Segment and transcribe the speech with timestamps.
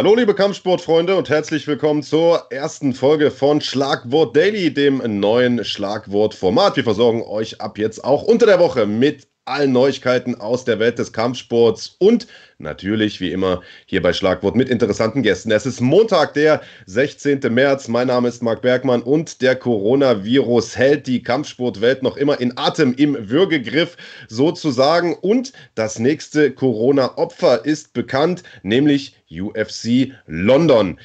[0.00, 6.76] Hallo liebe Kampfsportfreunde und herzlich willkommen zur ersten Folge von Schlagwort Daily, dem neuen Schlagwort-Format.
[6.76, 10.98] Wir versorgen euch ab jetzt auch unter der Woche mit allen Neuigkeiten aus der Welt
[10.98, 12.26] des Kampfsports und
[12.58, 15.50] natürlich wie immer hier bei Schlagwort mit interessanten Gästen.
[15.50, 17.40] Es ist Montag, der 16.
[17.52, 17.88] März.
[17.88, 22.94] Mein Name ist Marc Bergmann und der Coronavirus hält die Kampfsportwelt noch immer in Atem,
[22.94, 23.98] im Würgegriff
[24.28, 25.14] sozusagen.
[25.20, 30.98] Und das nächste Corona-Opfer ist bekannt, nämlich UFC London.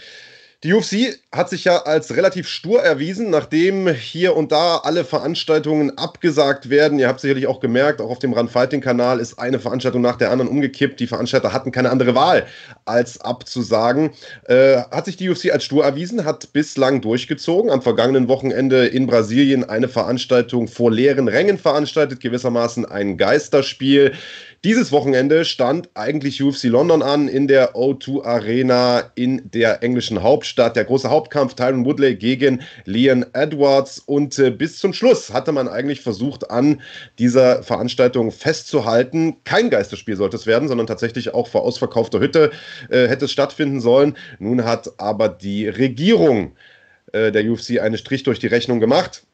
[0.66, 5.96] Die UFC hat sich ja als relativ stur erwiesen, nachdem hier und da alle Veranstaltungen
[5.96, 6.98] abgesagt werden.
[6.98, 10.16] Ihr habt sicherlich auch gemerkt, auch auf dem Run Fighting Kanal ist eine Veranstaltung nach
[10.16, 11.00] der anderen umgekippt.
[11.00, 12.48] Die Veranstalter hatten keine andere Wahl,
[12.86, 14.10] als abzusagen.
[14.46, 17.70] Äh, hat sich die UFC als stur erwiesen, hat bislang durchgezogen.
[17.70, 24.14] Am vergangenen Wochenende in Brasilien eine Veranstaltung vor leeren Rängen veranstaltet, gewissermaßen ein Geisterspiel.
[24.66, 30.76] Dieses Wochenende stand eigentlich UFC London an in der O2 Arena in der englischen Hauptstadt.
[30.76, 34.00] Der große Hauptkampf Tyron Woodley gegen Leon Edwards.
[34.00, 36.82] Und äh, bis zum Schluss hatte man eigentlich versucht, an
[37.20, 39.36] dieser Veranstaltung festzuhalten.
[39.44, 42.50] Kein Geisterspiel sollte es werden, sondern tatsächlich auch vor ausverkaufter Hütte
[42.90, 44.18] äh, hätte es stattfinden sollen.
[44.40, 46.54] Nun hat aber die Regierung
[47.12, 49.25] äh, der UFC einen Strich durch die Rechnung gemacht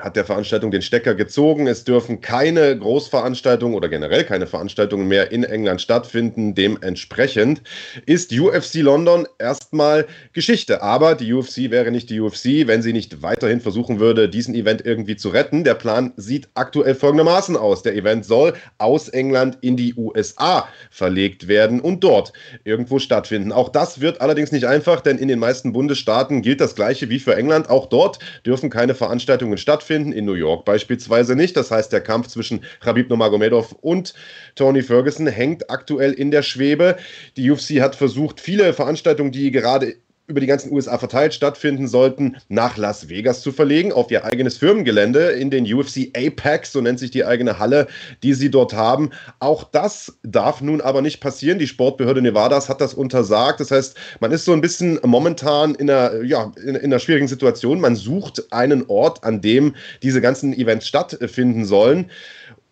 [0.00, 1.66] hat der Veranstaltung den Stecker gezogen.
[1.66, 6.54] Es dürfen keine Großveranstaltungen oder generell keine Veranstaltungen mehr in England stattfinden.
[6.54, 7.62] Dementsprechend
[8.06, 10.82] ist UFC London erstmal Geschichte.
[10.82, 14.84] Aber die UFC wäre nicht die UFC, wenn sie nicht weiterhin versuchen würde, diesen Event
[14.84, 15.62] irgendwie zu retten.
[15.62, 17.82] Der Plan sieht aktuell folgendermaßen aus.
[17.82, 22.32] Der Event soll aus England in die USA verlegt werden und dort
[22.64, 23.52] irgendwo stattfinden.
[23.52, 27.18] Auch das wird allerdings nicht einfach, denn in den meisten Bundesstaaten gilt das Gleiche wie
[27.18, 27.68] für England.
[27.68, 31.56] Auch dort dürfen keine Veranstaltungen stattfinden stattfinden, in New York beispielsweise nicht.
[31.56, 34.14] Das heißt, der Kampf zwischen Khabib Nurmagomedov und
[34.54, 36.96] Tony Ferguson hängt aktuell in der Schwebe.
[37.36, 39.96] Die UFC hat versucht, viele Veranstaltungen, die gerade
[40.32, 44.56] über die ganzen USA verteilt stattfinden sollten, nach Las Vegas zu verlegen, auf ihr eigenes
[44.56, 47.86] Firmengelände in den UFC Apex, so nennt sich die eigene Halle,
[48.22, 49.10] die sie dort haben.
[49.38, 51.58] Auch das darf nun aber nicht passieren.
[51.58, 53.60] Die Sportbehörde Nevadas hat das untersagt.
[53.60, 57.28] Das heißt, man ist so ein bisschen momentan in einer, ja, in, in einer schwierigen
[57.28, 57.80] Situation.
[57.80, 62.10] Man sucht einen Ort, an dem diese ganzen Events stattfinden sollen.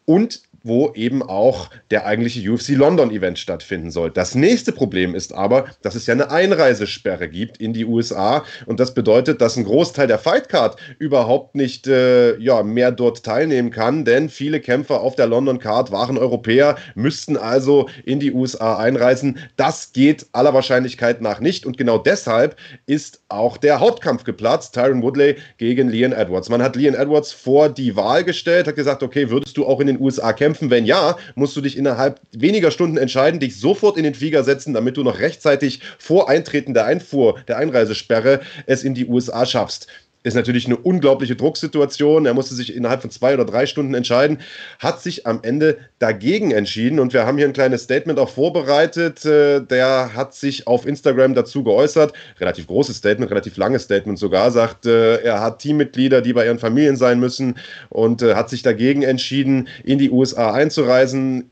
[0.06, 4.10] Und wo eben auch der eigentliche UFC London Event stattfinden soll.
[4.10, 8.80] Das nächste Problem ist aber, dass es ja eine Einreisesperre gibt in die USA und
[8.80, 14.04] das bedeutet, dass ein Großteil der Fightcard überhaupt nicht äh, ja, mehr dort teilnehmen kann,
[14.04, 19.38] denn viele Kämpfer auf der London Card waren Europäer, müssten also in die USA einreisen.
[19.56, 22.56] Das geht aller Wahrscheinlichkeit nach nicht und genau deshalb
[22.86, 26.48] ist auch der Hauptkampf geplatzt, Tyron Woodley gegen Leon Edwards.
[26.48, 29.86] Man hat Leon Edwards vor die Wahl gestellt, hat gesagt, okay, würdest du auch in
[29.86, 30.49] den USA kämpfen?
[30.50, 30.70] Kämpfen?
[30.70, 34.74] Wenn ja, musst du dich innerhalb weniger Stunden entscheiden, dich sofort in den Flieger setzen,
[34.74, 39.86] damit du noch rechtzeitig vor Eintreten der Einfuhr, der Einreisesperre es in die USA schaffst
[40.22, 42.26] ist natürlich eine unglaubliche Drucksituation.
[42.26, 44.38] Er musste sich innerhalb von zwei oder drei Stunden entscheiden,
[44.78, 47.00] hat sich am Ende dagegen entschieden.
[47.00, 49.24] Und wir haben hier ein kleines Statement auch vorbereitet.
[49.24, 52.12] Äh, der hat sich auf Instagram dazu geäußert.
[52.38, 54.50] Relativ großes Statement, relativ langes Statement sogar.
[54.50, 57.56] Sagt, äh, er hat Teammitglieder, die bei ihren Familien sein müssen
[57.88, 61.50] und äh, hat sich dagegen entschieden, in die USA einzureisen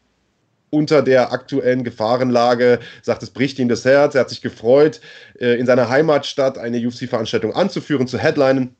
[0.70, 4.14] unter der aktuellen Gefahrenlage, sagt, es bricht ihm das Herz.
[4.14, 5.00] Er hat sich gefreut,
[5.40, 8.76] äh, in seiner Heimatstadt eine UFC-Veranstaltung anzuführen, zu headlinen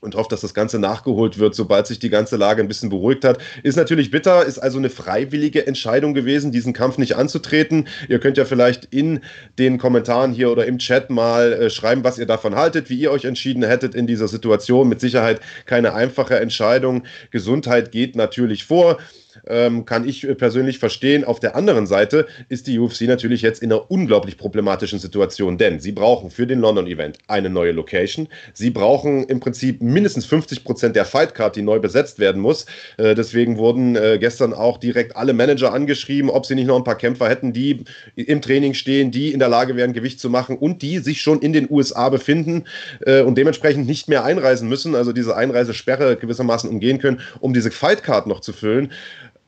[0.00, 3.24] und hofft, dass das Ganze nachgeholt wird, sobald sich die ganze Lage ein bisschen beruhigt
[3.24, 3.38] hat.
[3.62, 7.88] Ist natürlich bitter, ist also eine freiwillige Entscheidung gewesen, diesen Kampf nicht anzutreten.
[8.08, 9.20] Ihr könnt ja vielleicht in
[9.58, 13.10] den Kommentaren hier oder im Chat mal äh, schreiben, was ihr davon haltet, wie ihr
[13.10, 14.88] euch entschieden hättet in dieser Situation.
[14.88, 17.04] Mit Sicherheit keine einfache Entscheidung.
[17.30, 18.98] Gesundheit geht natürlich vor
[19.46, 21.24] ähm, kann ich persönlich verstehen.
[21.24, 25.80] Auf der anderen Seite ist die UFC natürlich jetzt in einer unglaublich problematischen Situation, denn
[25.80, 28.28] sie brauchen für den London-Event eine neue Location.
[28.54, 32.66] Sie brauchen im Prinzip mindestens 50 Prozent der Fightcard, die neu besetzt werden muss.
[32.96, 36.84] Äh, deswegen wurden äh, gestern auch direkt alle Manager angeschrieben, ob sie nicht noch ein
[36.84, 37.84] paar Kämpfer hätten, die
[38.16, 41.40] im Training stehen, die in der Lage wären, Gewicht zu machen und die sich schon
[41.40, 42.64] in den USA befinden
[43.06, 47.70] äh, und dementsprechend nicht mehr einreisen müssen, also diese Einreisesperre gewissermaßen umgehen können, um diese
[47.70, 48.92] Fightcard noch zu füllen.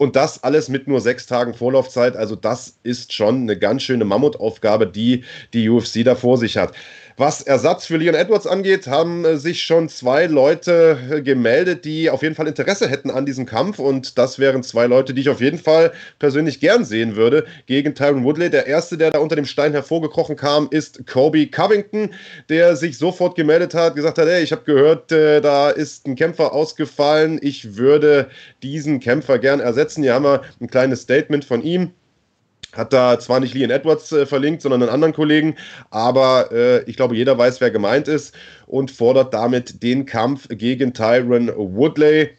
[0.02, 2.16] Und das alles mit nur sechs Tagen Vorlaufzeit.
[2.16, 5.22] Also das ist schon eine ganz schöne Mammutaufgabe, die
[5.52, 6.72] die UFC da vor sich hat.
[7.18, 12.08] Was Ersatz für Leon Edwards angeht, haben äh, sich schon zwei Leute äh, gemeldet, die
[12.08, 13.78] auf jeden Fall Interesse hätten an diesem Kampf.
[13.78, 17.94] Und das wären zwei Leute, die ich auf jeden Fall persönlich gern sehen würde gegen
[17.94, 18.48] Tyron Woodley.
[18.48, 22.10] Der erste, der da unter dem Stein hervorgekrochen kam, ist Kobe Covington,
[22.48, 26.16] der sich sofort gemeldet hat, gesagt hat, hey, ich habe gehört, äh, da ist ein
[26.16, 27.38] Kämpfer ausgefallen.
[27.42, 28.30] Ich würde
[28.62, 29.91] diesen Kämpfer gern ersetzen.
[29.96, 31.92] Hier haben wir ein kleines Statement von ihm.
[32.72, 35.56] hat da zwar nicht Leon Edwards äh, verlinkt, sondern einen anderen Kollegen,
[35.90, 38.34] aber äh, ich glaube, jeder weiß, wer gemeint ist
[38.66, 42.30] und fordert damit den Kampf gegen Tyron Woodley.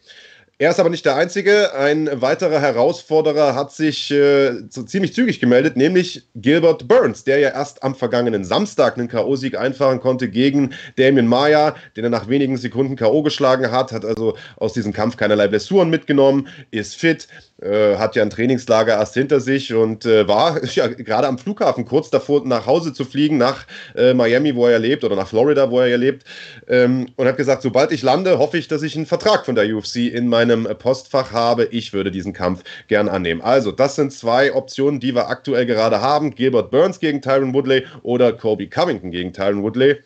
[0.58, 1.74] Er ist aber nicht der Einzige.
[1.74, 7.48] Ein weiterer Herausforderer hat sich äh, so ziemlich zügig gemeldet, nämlich Gilbert Burns, der ja
[7.48, 12.56] erst am vergangenen Samstag einen K.O.-Sieg einfahren konnte gegen Damien Maya, den er nach wenigen
[12.56, 13.24] Sekunden K.O.
[13.24, 17.26] geschlagen hat, hat also aus diesem Kampf keinerlei Blessuren mitgenommen, ist fit,
[17.60, 21.84] äh, hat ja ein Trainingslager erst hinter sich und äh, war ja gerade am Flughafen
[21.84, 23.66] kurz davor, nach Hause zu fliegen, nach
[23.96, 26.24] äh, Miami, wo er lebt, oder nach Florida, wo er lebt,
[26.68, 29.64] ähm, und hat gesagt, sobald ich lande, hoffe ich, dass ich einen Vertrag von der
[29.74, 31.66] UFC in meinem Postfach habe.
[31.66, 33.40] Ich würde diesen Kampf gern annehmen.
[33.40, 36.34] Also, das sind zwei Optionen, die wir aktuell gerade haben.
[36.34, 39.98] Gilbert Burns gegen Tyron Woodley oder Kobe Covington gegen Tyron Woodley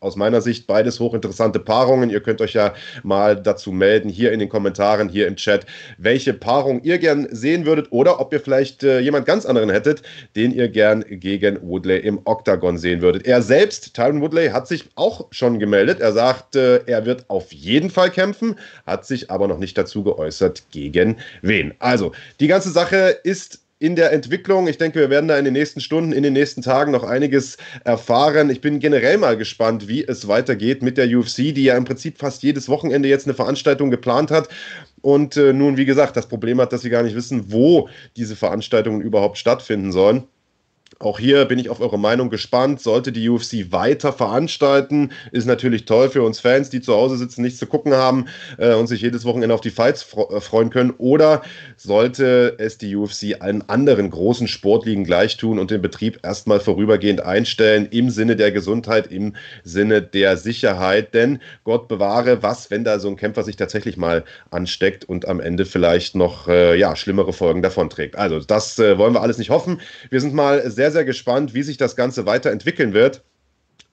[0.00, 2.10] aus meiner Sicht beides hochinteressante Paarungen.
[2.10, 5.66] Ihr könnt euch ja mal dazu melden, hier in den Kommentaren, hier im Chat,
[5.98, 10.02] welche Paarung ihr gern sehen würdet oder ob ihr vielleicht äh, jemand ganz anderen hättet,
[10.34, 13.26] den ihr gern gegen Woodley im Octagon sehen würdet.
[13.26, 16.00] Er selbst, Tyron Woodley, hat sich auch schon gemeldet.
[16.00, 18.56] Er sagt, äh, er wird auf jeden Fall kämpfen,
[18.86, 21.74] hat sich aber noch nicht dazu geäußert, gegen wen.
[21.78, 24.68] Also, die ganze Sache ist in der Entwicklung.
[24.68, 27.58] Ich denke, wir werden da in den nächsten Stunden, in den nächsten Tagen noch einiges
[27.84, 28.48] erfahren.
[28.48, 32.18] Ich bin generell mal gespannt, wie es weitergeht mit der UFC, die ja im Prinzip
[32.18, 34.48] fast jedes Wochenende jetzt eine Veranstaltung geplant hat.
[35.02, 38.34] Und äh, nun, wie gesagt, das Problem hat, dass sie gar nicht wissen, wo diese
[38.34, 40.26] Veranstaltungen überhaupt stattfinden sollen.
[40.98, 42.80] Auch hier bin ich auf eure Meinung gespannt.
[42.80, 47.42] Sollte die UFC weiter veranstalten, ist natürlich toll für uns Fans, die zu Hause sitzen,
[47.42, 50.94] nichts zu gucken haben äh, und sich jedes Wochenende auf die Fights äh, freuen können.
[50.96, 51.42] Oder
[51.76, 57.20] sollte es die UFC allen anderen großen Sportligen gleich tun und den Betrieb erstmal vorübergehend
[57.20, 59.34] einstellen, im Sinne der Gesundheit, im
[59.64, 61.12] Sinne der Sicherheit.
[61.12, 65.40] Denn Gott bewahre, was, wenn da so ein Kämpfer sich tatsächlich mal ansteckt und am
[65.40, 68.16] Ende vielleicht noch äh, ja, schlimmere Folgen davonträgt.
[68.16, 69.82] Also, das äh, wollen wir alles nicht hoffen.
[70.08, 73.24] Wir sind mal sehr sehr, gespannt, wie sich das Ganze weiterentwickeln wird.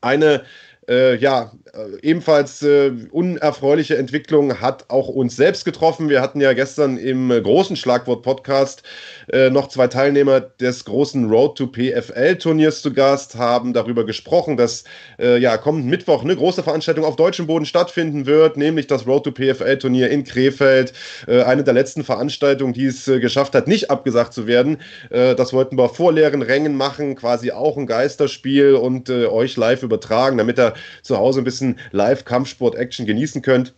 [0.01, 0.44] Eine
[0.89, 6.09] äh, ja, äh, ebenfalls äh, unerfreuliche Entwicklung hat auch uns selbst getroffen.
[6.09, 8.83] Wir hatten ja gestern im großen Schlagwort-Podcast
[9.31, 14.83] äh, noch zwei Teilnehmer des großen Road to PFL-Turniers zu Gast, haben darüber gesprochen, dass
[15.19, 19.24] äh, ja kommenden Mittwoch eine große Veranstaltung auf deutschem Boden stattfinden wird, nämlich das Road
[19.24, 20.94] to PFL-Turnier in Krefeld.
[21.27, 24.79] eine der letzten Veranstaltungen, die es geschafft hat, nicht abgesagt zu werden.
[25.09, 30.38] das wollten wir vor leeren Rängen machen, quasi auch ein Geisterspiel und euch live übertragen,
[30.38, 30.57] damit
[31.02, 33.74] zu Hause ein bisschen Live-Kampfsport-Action genießen könnt.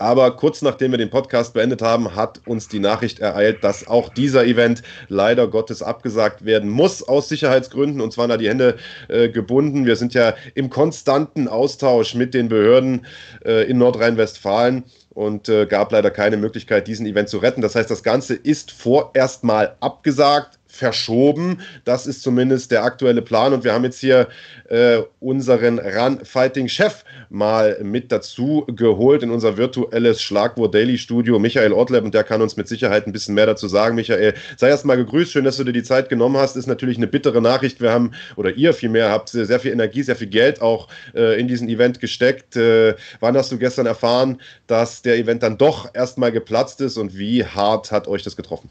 [0.00, 4.08] Aber kurz nachdem wir den Podcast beendet haben, hat uns die Nachricht ereilt, dass auch
[4.08, 8.00] dieser Event leider Gottes abgesagt werden muss aus Sicherheitsgründen.
[8.00, 8.78] Und zwar da die Hände
[9.08, 9.84] äh, gebunden.
[9.84, 13.04] Wir sind ja im konstanten Austausch mit den Behörden
[13.44, 17.60] äh, in Nordrhein-Westfalen und äh, gab leider keine Möglichkeit, diesen Event zu retten.
[17.60, 21.60] Das heißt, das Ganze ist vorerst mal abgesagt verschoben.
[21.84, 23.52] Das ist zumindest der aktuelle Plan.
[23.52, 24.28] Und wir haben jetzt hier
[24.68, 32.04] äh, unseren Run-Fighting-Chef mal mit dazu geholt in unser virtuelles Schlagwort Daily Studio, Michael Ortleb.
[32.04, 33.96] Und der kann uns mit Sicherheit ein bisschen mehr dazu sagen.
[33.96, 35.32] Michael, sei erst mal gegrüßt.
[35.32, 36.56] Schön, dass du dir die Zeit genommen hast.
[36.56, 37.80] Ist natürlich eine bittere Nachricht.
[37.80, 41.48] Wir haben, oder ihr vielmehr, habt sehr viel Energie, sehr viel Geld auch äh, in
[41.48, 42.56] diesen Event gesteckt.
[42.56, 47.18] Äh, wann hast du gestern erfahren, dass der Event dann doch erstmal geplatzt ist und
[47.18, 48.68] wie hart hat euch das getroffen?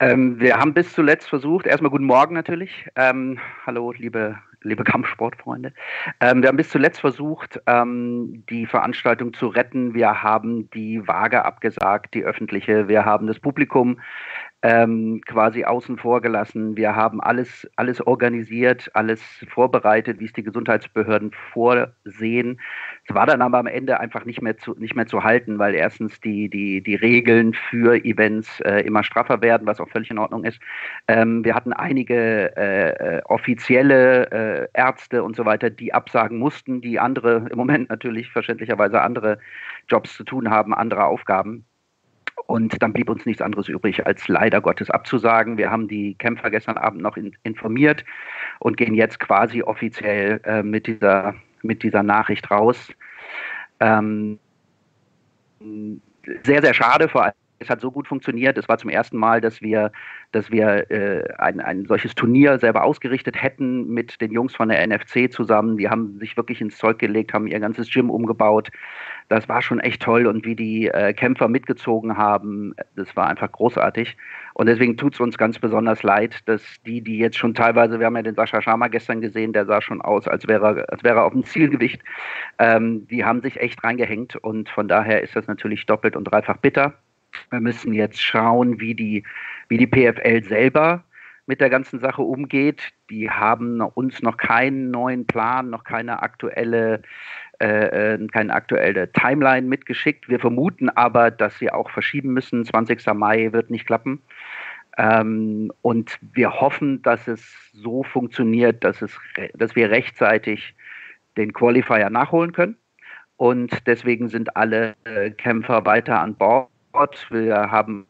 [0.00, 2.88] Ähm, wir haben bis zuletzt versucht, erstmal guten Morgen natürlich.
[2.96, 5.74] Ähm, hallo, liebe, liebe Kampfsportfreunde.
[6.20, 9.92] Ähm, wir haben bis zuletzt versucht, ähm, die Veranstaltung zu retten.
[9.92, 12.88] Wir haben die Waage abgesagt, die öffentliche.
[12.88, 14.00] Wir haben das Publikum
[14.62, 16.76] ähm, quasi außen vor gelassen.
[16.76, 22.60] Wir haben alles, alles organisiert, alles vorbereitet, wie es die Gesundheitsbehörden vorsehen.
[23.08, 25.74] Es war dann aber am Ende einfach nicht mehr zu, nicht mehr zu halten, weil
[25.74, 30.18] erstens die, die, die Regeln für Events äh, immer straffer werden, was auch völlig in
[30.18, 30.60] Ordnung ist.
[31.08, 36.80] Ähm, wir hatten einige äh, äh offizielle äh, Ärzte und so weiter, die absagen mussten,
[36.80, 39.38] die andere, im Moment natürlich verständlicherweise andere
[39.88, 41.64] Jobs zu tun haben, andere Aufgaben.
[42.46, 45.56] Und dann blieb uns nichts anderes übrig, als leider Gottes abzusagen.
[45.56, 48.04] Wir haben die Kämpfer gestern Abend noch in, informiert
[48.58, 52.88] und gehen jetzt quasi offiziell äh, mit, dieser, mit dieser Nachricht raus.
[53.80, 54.38] Ähm,
[56.44, 58.56] sehr, sehr schade, vor allem es hat so gut funktioniert.
[58.56, 59.92] Es war zum ersten Mal, dass wir,
[60.32, 64.84] dass wir äh, ein, ein solches Turnier selber ausgerichtet hätten mit den Jungs von der
[64.86, 65.76] NFC zusammen.
[65.76, 68.70] Die haben sich wirklich ins Zeug gelegt, haben ihr ganzes Gym umgebaut.
[69.28, 73.52] Das war schon echt toll und wie die äh, Kämpfer mitgezogen haben, das war einfach
[73.52, 74.16] großartig.
[74.54, 78.06] Und deswegen tut es uns ganz besonders leid, dass die, die jetzt schon teilweise, wir
[78.06, 81.18] haben ja den Sascha Sharma gestern gesehen, der sah schon aus, als wäre, als wäre
[81.18, 82.02] er auf dem Zielgewicht.
[82.58, 86.56] Ähm, die haben sich echt reingehängt und von daher ist das natürlich doppelt und dreifach
[86.56, 86.94] bitter.
[87.50, 89.24] Wir müssen jetzt schauen, wie die,
[89.68, 91.04] wie die PFL selber
[91.46, 92.92] mit der ganzen Sache umgeht.
[93.10, 97.02] Die haben uns noch keinen neuen Plan, noch keine aktuelle,
[97.60, 100.28] äh, äh keine aktuelle Timeline mitgeschickt.
[100.28, 102.64] Wir vermuten aber, dass sie auch verschieben müssen.
[102.64, 103.04] 20.
[103.14, 104.22] Mai wird nicht klappen.
[104.96, 109.18] Ähm, und wir hoffen, dass es so funktioniert, dass, es,
[109.54, 110.74] dass wir rechtzeitig
[111.36, 112.76] den Qualifier nachholen können.
[113.36, 116.68] Und deswegen sind alle äh, Kämpfer weiter an Bord.
[117.30, 118.06] Wir haben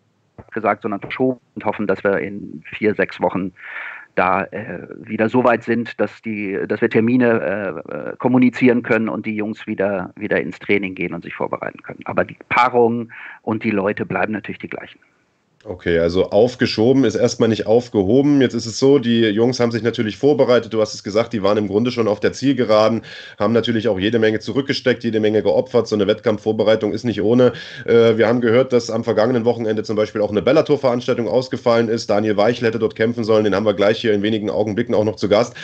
[0.53, 3.53] gesagt, sondern verschoben und hoffen, dass wir in vier, sechs Wochen
[4.15, 9.25] da äh, wieder so weit sind, dass, die, dass wir Termine äh kommunizieren können und
[9.25, 12.01] die Jungs wieder, wieder ins Training gehen und sich vorbereiten können.
[12.05, 14.99] Aber die Paarungen und die Leute bleiben natürlich die gleichen.
[15.63, 18.41] Okay, also aufgeschoben ist erstmal nicht aufgehoben.
[18.41, 20.73] Jetzt ist es so, die Jungs haben sich natürlich vorbereitet.
[20.73, 23.03] Du hast es gesagt, die waren im Grunde schon auf der Zielgeraden,
[23.39, 25.87] haben natürlich auch jede Menge zurückgesteckt, jede Menge geopfert.
[25.87, 27.53] So eine Wettkampfvorbereitung ist nicht ohne.
[27.85, 32.09] Äh, wir haben gehört, dass am vergangenen Wochenende zum Beispiel auch eine Bellator-Veranstaltung ausgefallen ist.
[32.09, 33.45] Daniel Weichel hätte dort kämpfen sollen.
[33.45, 35.55] Den haben wir gleich hier in wenigen Augenblicken auch noch zu Gast.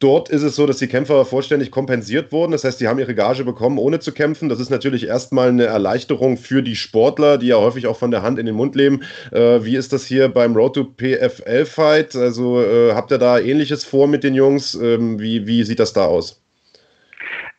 [0.00, 2.52] Dort ist es so, dass die Kämpfer vollständig kompensiert wurden.
[2.52, 4.48] Das heißt, die haben ihre Gage bekommen, ohne zu kämpfen.
[4.48, 8.22] Das ist natürlich erstmal eine Erleichterung für die Sportler, die ja häufig auch von der
[8.22, 9.02] Hand in den Mund leben.
[9.32, 12.14] Äh, wie ist das hier beim Road to PFL Fight?
[12.14, 14.76] Also äh, habt ihr da ähnliches vor mit den Jungs?
[14.76, 16.40] Ähm, wie, wie sieht das da aus?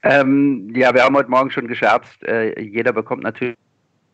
[0.03, 2.23] Ähm, ja, wir haben heute Morgen schon gescherzt.
[2.23, 3.57] Äh, jeder bekommt natürlich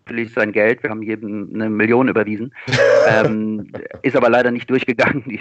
[0.05, 0.83] natürlich sein Geld.
[0.83, 2.53] Wir haben jedem eine Million überwiesen.
[3.09, 3.71] ähm,
[4.03, 5.23] ist aber leider nicht durchgegangen.
[5.25, 5.39] Die,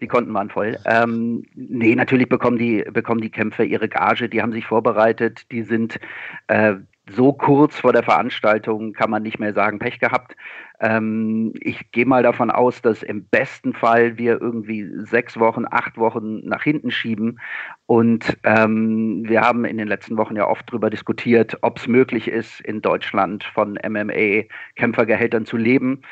[0.00, 0.78] die Konten waren voll.
[0.84, 4.28] Ähm, nee, natürlich bekommen die, bekommen die Kämpfer ihre Gage.
[4.28, 5.50] Die haben sich vorbereitet.
[5.52, 6.00] Die sind
[6.48, 6.74] äh,
[7.14, 10.36] so kurz vor der Veranstaltung, kann man nicht mehr sagen, Pech gehabt.
[10.80, 15.98] Ähm, ich gehe mal davon aus, dass im besten Fall wir irgendwie sechs Wochen, acht
[15.98, 17.38] Wochen nach hinten schieben.
[17.86, 22.28] Und ähm, wir haben in den letzten Wochen ja oft darüber diskutiert, ob es möglich
[22.28, 26.02] ist, in Deutschland von MMA-Kämpfergehältern zu leben.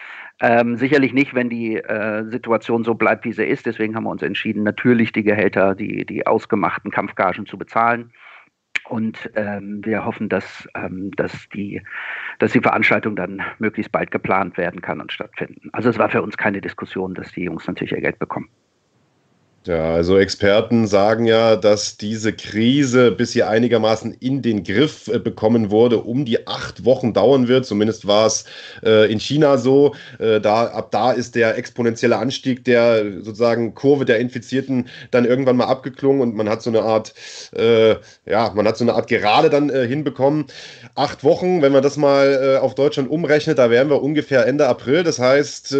[0.40, 3.66] Ähm, sicherlich nicht, wenn die äh, Situation so bleibt, wie sie ist.
[3.66, 8.12] Deswegen haben wir uns entschieden, natürlich die Gehälter, die, die ausgemachten Kampfgagen zu bezahlen.
[8.88, 11.82] Und ähm, wir hoffen, dass, ähm, dass, die,
[12.38, 15.68] dass die Veranstaltung dann möglichst bald geplant werden kann und stattfinden.
[15.72, 18.48] Also es war für uns keine Diskussion, dass die Jungs natürlich ihr Geld bekommen.
[19.66, 25.18] Ja, also Experten sagen ja, dass diese Krise, bis sie einigermaßen in den Griff äh,
[25.18, 27.66] bekommen wurde, um die acht Wochen dauern wird.
[27.66, 28.44] Zumindest war es
[28.82, 29.94] äh, in China so.
[30.20, 35.56] Äh, da, ab da ist der exponentielle Anstieg der sozusagen Kurve der Infizierten dann irgendwann
[35.56, 37.12] mal abgeklungen und man hat so eine Art,
[37.54, 40.46] äh, ja, man hat so eine Art Gerade dann äh, hinbekommen.
[40.94, 44.66] Acht Wochen, wenn man das mal äh, auf Deutschland umrechnet, da wären wir ungefähr Ende
[44.66, 45.02] April.
[45.02, 45.74] Das heißt,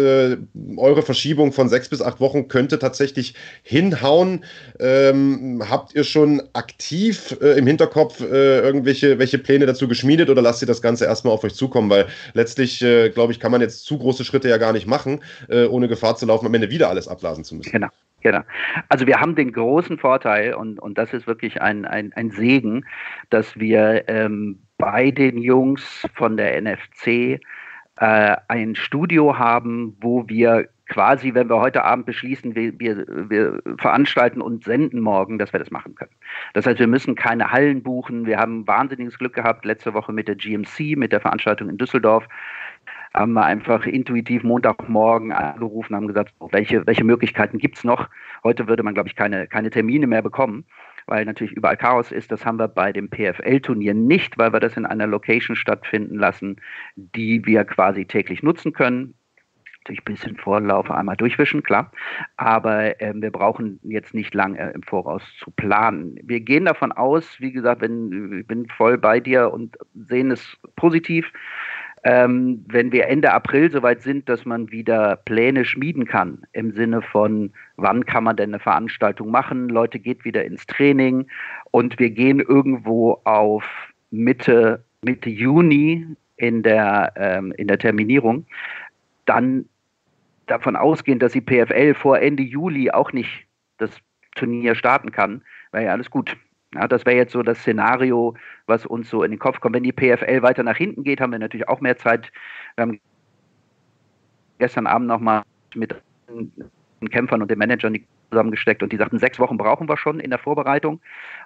[0.77, 3.33] eure Verschiebung von sechs bis acht Wochen könnte tatsächlich
[3.69, 4.43] hinhauen.
[4.79, 10.41] Ähm, habt ihr schon aktiv äh, im Hinterkopf äh, irgendwelche welche Pläne dazu geschmiedet oder
[10.41, 11.87] lasst ihr das Ganze erstmal auf euch zukommen?
[11.89, 15.21] Weil letztlich, äh, glaube ich, kann man jetzt zu große Schritte ja gar nicht machen,
[15.49, 17.71] äh, ohne Gefahr zu laufen, am Ende wieder alles abblasen zu müssen.
[17.71, 17.89] Genau.
[18.21, 18.41] Genau.
[18.89, 22.85] Also wir haben den großen Vorteil, und, und das ist wirklich ein, ein, ein Segen,
[23.29, 30.67] dass wir ähm, bei den Jungs von der NFC äh, ein Studio haben, wo wir
[30.89, 35.59] quasi, wenn wir heute Abend beschließen, wir, wir, wir veranstalten und senden morgen, dass wir
[35.59, 36.11] das machen können.
[36.53, 38.25] Das heißt, wir müssen keine Hallen buchen.
[38.25, 42.27] Wir haben wahnsinniges Glück gehabt letzte Woche mit der GMC, mit der Veranstaltung in Düsseldorf
[43.13, 48.07] haben wir einfach intuitiv Montagmorgen angerufen, haben gesagt, welche, welche Möglichkeiten gibt es noch?
[48.43, 50.65] Heute würde man, glaube ich, keine, keine Termine mehr bekommen,
[51.07, 52.31] weil natürlich überall Chaos ist.
[52.31, 56.57] Das haben wir bei dem PFL-Turnier nicht, weil wir das in einer Location stattfinden lassen,
[56.95, 59.15] die wir quasi täglich nutzen können
[59.89, 61.91] natürlich ein bisschen Vorlauf einmal durchwischen, klar.
[62.37, 66.19] Aber ähm, wir brauchen jetzt nicht lange äh, im Voraus zu planen.
[66.23, 69.77] Wir gehen davon aus, wie gesagt, wenn, ich bin voll bei dir und
[70.07, 71.31] sehen es positiv.
[72.03, 77.01] Ähm, wenn wir Ende April soweit sind, dass man wieder Pläne schmieden kann, im Sinne
[77.01, 81.27] von, wann kann man denn eine Veranstaltung machen, Leute geht wieder ins Training
[81.71, 83.65] und wir gehen irgendwo auf
[84.11, 88.45] Mitte, Mitte Juni in der, ähm, in der Terminierung,
[89.29, 89.65] dann
[90.49, 93.91] davon ausgehen, dass die PFL vor Ende Juli auch nicht das
[94.35, 96.35] Turnier starten kann, wäre ja alles gut.
[96.73, 98.35] Ja, das wäre jetzt so das Szenario,
[98.67, 99.75] was uns so in den Kopf kommt.
[99.75, 102.31] Wenn die PFL weiter nach hinten geht, haben wir natürlich auch mehr Zeit.
[102.75, 102.99] Wir haben
[104.59, 105.41] gestern Abend nochmal
[105.73, 105.95] mit
[106.29, 107.97] den Kämpfern und den Managern
[108.29, 111.01] zusammengesteckt und die sagten, sechs Wochen brauchen wir schon in der Vorbereitung.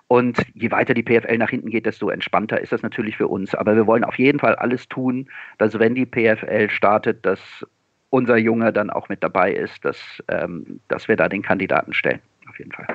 [0.08, 3.56] Und je weiter die PFL nach hinten geht, desto entspannter ist das natürlich für uns.
[3.56, 7.66] Aber wir wollen auf jeden Fall alles tun, dass wenn die PFL startet, dass
[8.13, 12.20] unser Junge dann auch mit dabei ist, dass, ähm, dass wir da den Kandidaten stellen.
[12.48, 12.86] Auf jeden Fall.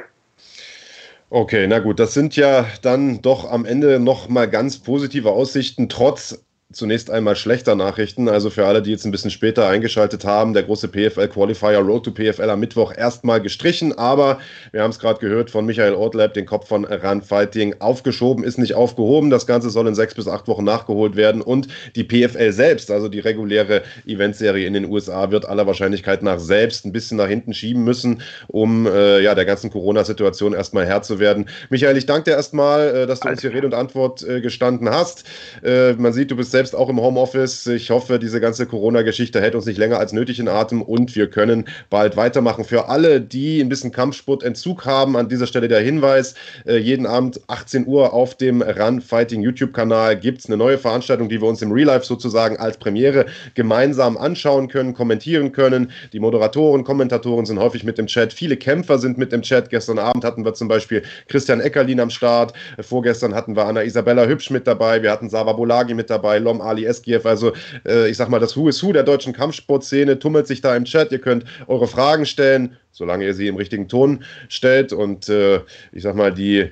[1.28, 5.88] Okay, na gut, das sind ja dann doch am Ende noch mal ganz positive Aussichten,
[5.88, 8.28] trotz zunächst einmal schlechter Nachrichten.
[8.28, 12.04] Also für alle, die jetzt ein bisschen später eingeschaltet haben, der große PFL Qualifier Road
[12.04, 14.38] to PFL am Mittwoch erstmal gestrichen, aber
[14.72, 18.58] wir haben es gerade gehört von Michael Ortlab, den Kopf von Run Fighting, aufgeschoben, ist
[18.58, 19.30] nicht aufgehoben.
[19.30, 23.08] Das Ganze soll in sechs bis acht Wochen nachgeholt werden und die PFL selbst, also
[23.08, 27.54] die reguläre Eventserie in den USA, wird aller Wahrscheinlichkeit nach selbst ein bisschen nach hinten
[27.54, 31.48] schieben müssen, um äh, ja der ganzen Corona-Situation erstmal Herr zu werden.
[31.70, 34.90] Michael, ich danke dir erstmal, äh, dass du uns hier Rede und Antwort äh, gestanden
[34.90, 35.24] hast.
[35.64, 37.66] Äh, man sieht, du bist selbst auch im Homeoffice.
[37.66, 41.30] Ich hoffe, diese ganze Corona-Geschichte hält uns nicht länger als nötig in Atem und wir
[41.30, 42.64] können bald weitermachen.
[42.64, 46.34] Für alle, die ein bisschen Kampfsportentzug haben, an dieser Stelle der Hinweis,
[46.66, 51.28] äh, jeden Abend 18 Uhr auf dem Run Fighting YouTube-Kanal gibt es eine neue Veranstaltung,
[51.28, 55.92] die wir uns im Real Life sozusagen als Premiere gemeinsam anschauen können, kommentieren können.
[56.12, 58.32] Die Moderatoren, Kommentatoren sind häufig mit im Chat.
[58.32, 59.70] Viele Kämpfer sind mit im Chat.
[59.70, 62.52] Gestern Abend hatten wir zum Beispiel Christian Eckerlin am Start.
[62.80, 65.02] Vorgestern hatten wir Anna Isabella Hübsch mit dabei.
[65.02, 66.38] Wir hatten Sava Bolagi mit dabei.
[66.48, 67.26] Lom Ali Eskiev.
[67.26, 67.52] Also
[67.86, 70.84] äh, ich sag mal, das Who is Who der deutschen Kampfsportszene tummelt sich da im
[70.84, 71.12] Chat.
[71.12, 74.92] Ihr könnt eure Fragen stellen, solange ihr sie im richtigen Ton stellt.
[74.92, 75.60] Und äh,
[75.92, 76.70] ich sag mal, die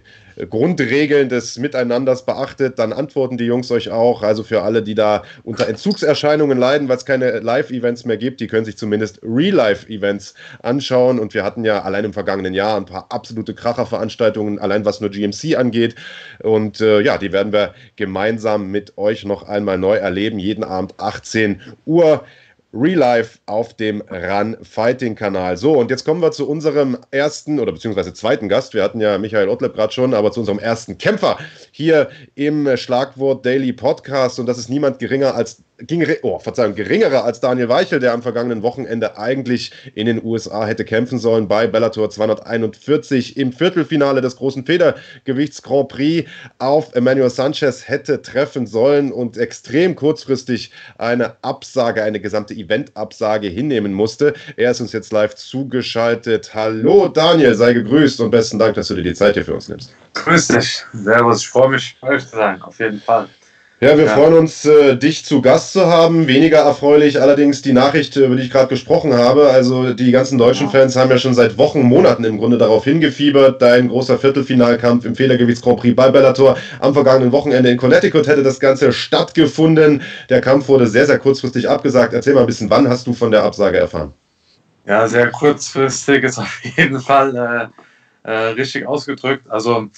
[0.50, 4.22] Grundregeln des Miteinanders beachtet, dann antworten die Jungs euch auch.
[4.22, 8.46] Also für alle, die da unter Entzugserscheinungen leiden, weil es keine Live-Events mehr gibt, die
[8.46, 11.18] können sich zumindest Real-Life-Events anschauen.
[11.18, 15.10] Und wir hatten ja allein im vergangenen Jahr ein paar absolute Kracherveranstaltungen, allein was nur
[15.10, 15.94] GMC angeht.
[16.42, 20.38] Und äh, ja, die werden wir gemeinsam mit euch noch einmal neu erleben.
[20.38, 22.24] Jeden Abend 18 Uhr.
[22.78, 25.56] Real Life auf dem Run Fighting Kanal.
[25.56, 28.74] So, und jetzt kommen wir zu unserem ersten oder beziehungsweise zweiten Gast.
[28.74, 31.38] Wir hatten ja Michael Ottleb gerade schon, aber zu unserem ersten Kämpfer
[31.72, 34.38] hier im Schlagwort Daily Podcast.
[34.38, 35.62] Und das ist niemand geringer als
[36.22, 40.84] oh, Verzeihung, geringerer als Daniel Weichel, der am vergangenen Wochenende eigentlich in den USA hätte
[40.84, 46.28] kämpfen sollen bei Bellator 241 im Viertelfinale des großen Federgewichts Grand Prix
[46.58, 53.92] auf Emmanuel Sanchez hätte treffen sollen und extrem kurzfristig eine Absage, eine gesamte Eventabsage hinnehmen
[53.92, 54.34] musste.
[54.56, 56.54] Er ist uns jetzt live zugeschaltet.
[56.54, 59.68] Hallo Daniel, sei gegrüßt und besten Dank, dass du dir die Zeit hier für uns
[59.68, 59.94] nimmst.
[60.14, 60.84] Grüß dich.
[60.94, 63.28] Servus, ich freue mich, euch zu sein, auf jeden Fall.
[63.86, 64.14] Ja, wir ja.
[64.14, 66.26] freuen uns, äh, dich zu Gast zu haben.
[66.26, 69.50] Weniger erfreulich allerdings die Nachricht, über die ich gerade gesprochen habe.
[69.50, 73.62] Also die ganzen deutschen Fans haben ja schon seit Wochen, Monaten im Grunde darauf hingefiebert.
[73.62, 78.42] Dein großer Viertelfinalkampf im Federgewichts Grand Prix bei Bellator am vergangenen Wochenende in Connecticut hätte
[78.42, 80.02] das Ganze stattgefunden.
[80.30, 82.12] Der Kampf wurde sehr, sehr kurzfristig abgesagt.
[82.12, 84.12] Erzähl mal ein bisschen, wann hast du von der Absage erfahren?
[84.84, 87.70] Ja, sehr kurzfristig ist auf jeden Fall
[88.24, 89.48] äh, äh, richtig ausgedrückt.
[89.48, 89.88] Also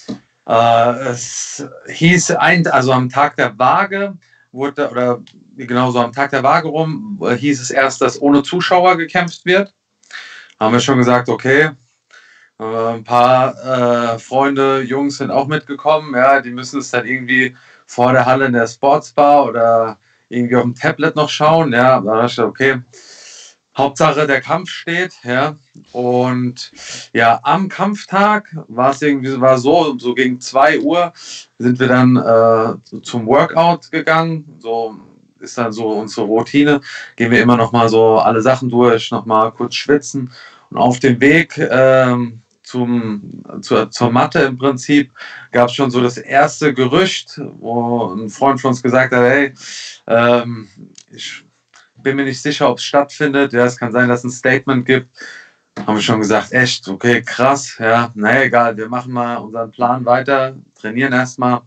[0.49, 4.15] äh, es hieß, ein, also am Tag der Waage
[4.51, 5.23] wurde, oder
[5.57, 9.75] genauso am Tag der Waage rum, äh, hieß es erst, dass ohne Zuschauer gekämpft wird.
[10.59, 11.71] Haben wir schon gesagt, okay,
[12.59, 17.55] äh, ein paar äh, Freunde, Jungs sind auch mitgekommen, ja, die müssen es dann irgendwie
[17.87, 19.99] vor der Halle in der Sportsbar oder
[20.31, 22.83] irgendwie auf dem Tablet noch schauen, ja, da dachte ich, okay,
[23.79, 25.55] Hauptsache der Kampf steht, ja.
[25.93, 26.73] Und
[27.15, 31.13] ja, am Kampftag war es irgendwie war so, so gegen 2 Uhr
[31.59, 34.57] sind wir dann äh, zum Workout gegangen.
[34.59, 34.97] So
[35.39, 36.81] ist dann so unsere Routine.
[37.15, 40.33] Gehen wir immer noch mal so alle Sachen durch, noch mal kurz schwitzen.
[40.71, 45.13] Und auf dem Weg ähm, zum, zur, zur Matte im Prinzip
[45.53, 49.55] gab es schon so das erste Gerücht, wo ein Freund von uns gesagt hat, hey,
[50.07, 50.69] ähm,
[51.11, 51.45] ich
[52.03, 53.53] bin mir nicht sicher, ob es stattfindet.
[53.53, 55.09] Ja, es kann sein, dass es ein Statement gibt.
[55.87, 57.77] Haben wir schon gesagt, echt, okay, krass.
[57.79, 61.63] Ja, naja, egal, wir machen mal unseren Plan weiter, trainieren erstmal.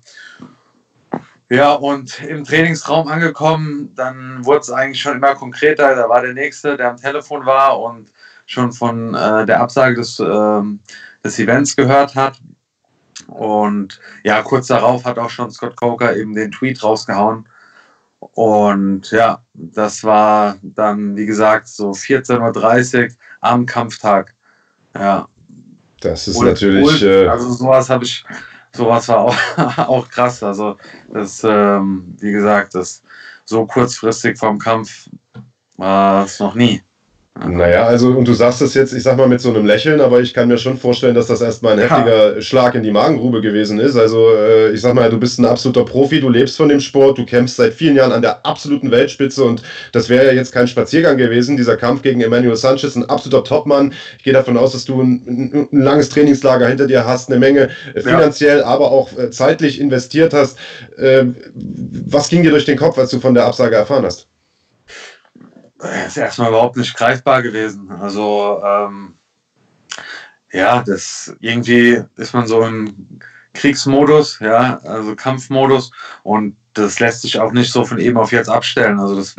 [1.49, 5.95] Ja, und im Trainingsraum angekommen, dann wurde es eigentlich schon immer konkreter.
[5.95, 8.09] Da war der Nächste, der am Telefon war und
[8.45, 10.61] schon von äh, der Absage des, äh,
[11.23, 12.39] des Events gehört hat.
[13.27, 17.47] Und ja, kurz darauf hat auch schon Scott Coker eben den Tweet rausgehauen,
[18.33, 24.33] und ja, das war dann, wie gesagt, so 14.30 Uhr am Kampftag.
[24.95, 25.27] Ja.
[25.99, 27.01] Das ist und, natürlich.
[27.01, 28.23] Und, äh, also sowas habe ich,
[28.73, 29.35] sowas war auch,
[29.77, 30.41] auch krass.
[30.41, 30.77] Also
[31.11, 33.03] das, ähm, wie gesagt, das
[33.45, 35.09] so kurzfristig vom Kampf
[35.77, 36.81] war es noch nie.
[37.39, 40.19] Naja, also, und du sagst es jetzt, ich sag mal mit so einem Lächeln, aber
[40.19, 42.41] ich kann mir schon vorstellen, dass das erstmal ein heftiger ja.
[42.41, 43.95] Schlag in die Magengrube gewesen ist.
[43.95, 47.17] Also, äh, ich sag mal, du bist ein absoluter Profi, du lebst von dem Sport,
[47.17, 49.63] du kämpfst seit vielen Jahren an der absoluten Weltspitze und
[49.93, 53.93] das wäre ja jetzt kein Spaziergang gewesen, dieser Kampf gegen Emmanuel Sanchez, ein absoluter Topmann.
[54.17, 57.69] Ich gehe davon aus, dass du ein, ein, langes Trainingslager hinter dir hast, eine Menge
[57.95, 58.65] finanziell, ja.
[58.65, 60.57] aber auch äh, zeitlich investiert hast.
[60.97, 64.30] Äh, was ging dir durch den Kopf, als du von der Absage erfahren hast?
[66.07, 67.91] Ist erstmal überhaupt nicht greifbar gewesen.
[67.91, 69.15] Also ähm,
[70.51, 73.19] ja, das irgendwie ist man so im
[73.53, 75.91] Kriegsmodus, ja, also Kampfmodus
[76.23, 78.99] und das lässt sich auch nicht so von eben auf jetzt abstellen.
[78.99, 79.35] Also das,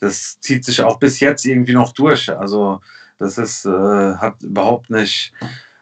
[0.00, 2.30] das zieht sich auch bis jetzt irgendwie noch durch.
[2.30, 2.80] Also
[3.18, 5.32] das ist, äh, hat überhaupt nicht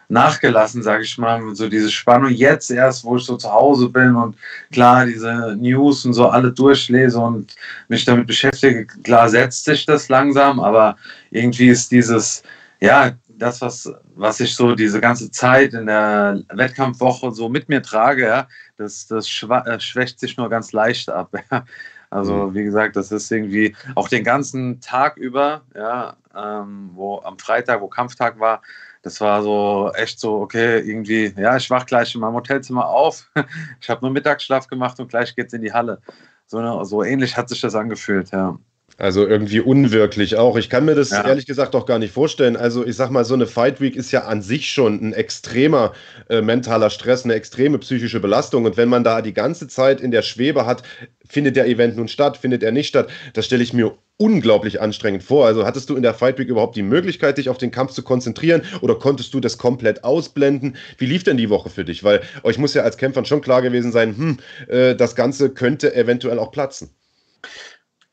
[0.07, 1.55] nachgelassen, sage ich mal.
[1.55, 4.35] So diese Spannung jetzt erst, wo ich so zu Hause bin und
[4.71, 7.55] klar diese News und so alle durchlese und
[7.87, 10.97] mich damit beschäftige, klar setzt sich das langsam, aber
[11.31, 12.43] irgendwie ist dieses,
[12.79, 17.81] ja, das, was, was ich so diese ganze Zeit in der Wettkampfwoche so mit mir
[17.81, 21.33] trage, ja, das, das äh, schwächt sich nur ganz leicht ab.
[21.51, 21.65] Ja.
[22.11, 22.53] Also mhm.
[22.53, 27.81] wie gesagt, das ist irgendwie auch den ganzen Tag über, ja, ähm, wo am Freitag,
[27.81, 28.61] wo Kampftag war,
[29.05, 33.29] das war so echt so, okay, irgendwie, ja, ich wach gleich in meinem Hotelzimmer auf.
[33.79, 35.99] Ich habe nur Mittagsschlaf gemacht und gleich geht's in die Halle.
[36.47, 38.57] So, so ähnlich hat sich das angefühlt, ja.
[38.97, 40.57] Also irgendwie unwirklich auch.
[40.57, 41.23] Ich kann mir das ja.
[41.23, 42.55] ehrlich gesagt auch gar nicht vorstellen.
[42.55, 45.93] Also ich sag mal, so eine Fight Week ist ja an sich schon ein extremer
[46.29, 48.65] äh, mentaler Stress, eine extreme psychische Belastung.
[48.65, 50.81] Und wenn man da die ganze Zeit in der Schwebe hat,
[51.27, 55.23] findet der Event nun statt, findet er nicht statt, das stelle ich mir unglaublich anstrengend
[55.23, 55.45] vor.
[55.45, 58.01] Also hattest du in der Fight Week überhaupt die Möglichkeit, dich auf den Kampf zu
[58.01, 60.77] konzentrieren oder konntest du das komplett ausblenden?
[60.97, 62.03] Wie lief denn die Woche für dich?
[62.03, 65.93] Weil euch muss ja als Kämpfern schon klar gewesen sein, hm, äh, das Ganze könnte
[65.95, 66.89] eventuell auch platzen.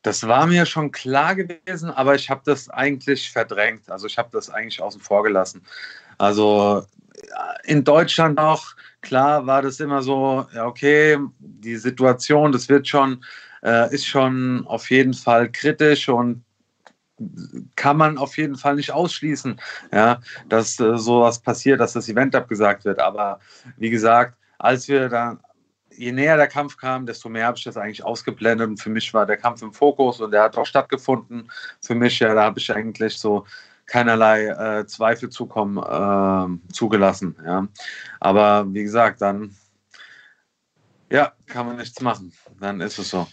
[0.01, 3.89] Das war mir schon klar gewesen, aber ich habe das eigentlich verdrängt.
[3.89, 5.63] Also ich habe das eigentlich außen vor gelassen.
[6.17, 6.85] Also
[7.63, 13.23] in Deutschland auch, klar war das immer so, ja, okay, die Situation, das wird schon,
[13.63, 16.43] äh, ist schon auf jeden Fall kritisch und
[17.75, 19.59] kann man auf jeden Fall nicht ausschließen,
[19.91, 22.99] ja, dass äh, sowas passiert, dass das Event abgesagt wird.
[22.99, 23.39] Aber
[23.77, 25.39] wie gesagt, als wir dann
[25.95, 28.67] je näher der Kampf kam, desto mehr habe ich das eigentlich ausgeblendet.
[28.67, 31.51] Und für mich war der Kampf im Fokus und der hat auch stattgefunden.
[31.81, 33.45] Für mich, ja, da habe ich eigentlich so
[33.85, 37.35] keinerlei äh, Zweifel zukommen äh, zugelassen.
[37.45, 37.67] Ja.
[38.19, 39.55] Aber wie gesagt, dann
[41.11, 42.33] ja, kann man nichts machen.
[42.59, 43.27] Dann ist es so.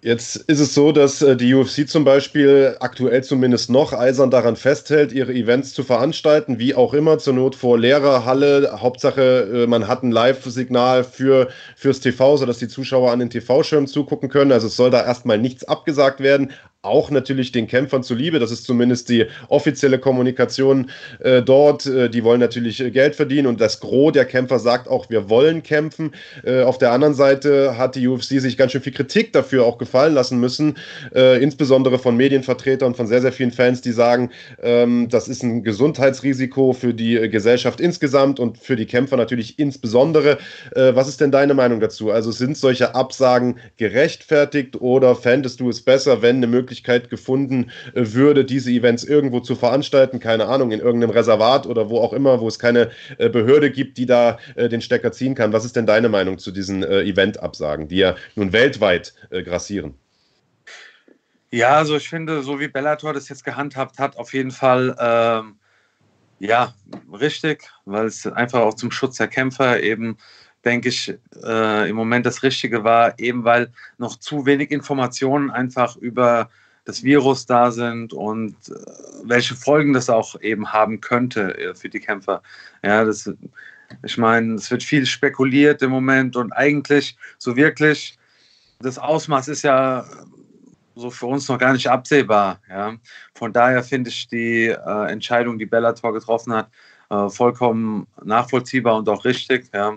[0.00, 4.54] Jetzt ist es so, dass äh, die UFC zum Beispiel aktuell zumindest noch eisern daran
[4.54, 8.78] festhält, ihre Events zu veranstalten, wie auch immer, zur Not vor leerer Halle.
[8.80, 13.88] Hauptsache, äh, man hat ein Live-Signal für, fürs TV, sodass die Zuschauer an den TV-Schirmen
[13.88, 14.52] zugucken können.
[14.52, 18.38] Also es soll da erstmal nichts abgesagt werden auch natürlich den Kämpfern zuliebe.
[18.38, 21.86] Das ist zumindest die offizielle Kommunikation äh, dort.
[21.86, 25.28] Äh, die wollen natürlich äh, Geld verdienen und das Gros der Kämpfer sagt auch, wir
[25.28, 26.12] wollen kämpfen.
[26.44, 29.78] Äh, auf der anderen Seite hat die UFC sich ganz schön viel Kritik dafür auch
[29.78, 30.76] gefallen lassen müssen,
[31.16, 34.30] äh, insbesondere von Medienvertretern und von sehr, sehr vielen Fans, die sagen,
[34.62, 39.58] ähm, das ist ein Gesundheitsrisiko für die äh, Gesellschaft insgesamt und für die Kämpfer natürlich
[39.58, 40.38] insbesondere.
[40.74, 42.10] was ist denn deine Meinung dazu?
[42.10, 47.70] Also sind solche Absagen gerechtfertigt oder fändest du es besser, wenn eine Möglichkeit Möglichkeit gefunden
[47.94, 52.12] äh, würde, diese Events irgendwo zu veranstalten, keine Ahnung, in irgendeinem Reservat oder wo auch
[52.12, 55.54] immer, wo es keine äh, Behörde gibt, die da äh, den Stecker ziehen kann.
[55.54, 59.94] Was ist denn deine Meinung zu diesen Event-Absagen, die ja nun weltweit grassieren?
[61.50, 65.56] Ja, also ich finde, so wie Bellator das jetzt gehandhabt hat, auf jeden Fall ähm,
[66.38, 66.74] ja
[67.12, 70.18] richtig, weil es einfach auch zum Schutz der Kämpfer eben
[70.64, 75.96] denke ich, äh, im Moment das Richtige war, eben weil noch zu wenig Informationen einfach
[75.96, 76.50] über
[76.84, 78.74] das Virus da sind und äh,
[79.24, 82.42] welche Folgen das auch eben haben könnte äh, für die Kämpfer.
[82.82, 83.30] Ja, das,
[84.02, 88.18] ich meine, es wird viel spekuliert im Moment und eigentlich so wirklich,
[88.80, 90.06] das Ausmaß ist ja
[90.94, 92.60] so für uns noch gar nicht absehbar.
[92.68, 92.96] Ja.
[93.34, 96.70] Von daher finde ich die äh, Entscheidung, die Bellator getroffen hat,
[97.10, 99.70] äh, vollkommen nachvollziehbar und auch richtig.
[99.72, 99.96] Ja.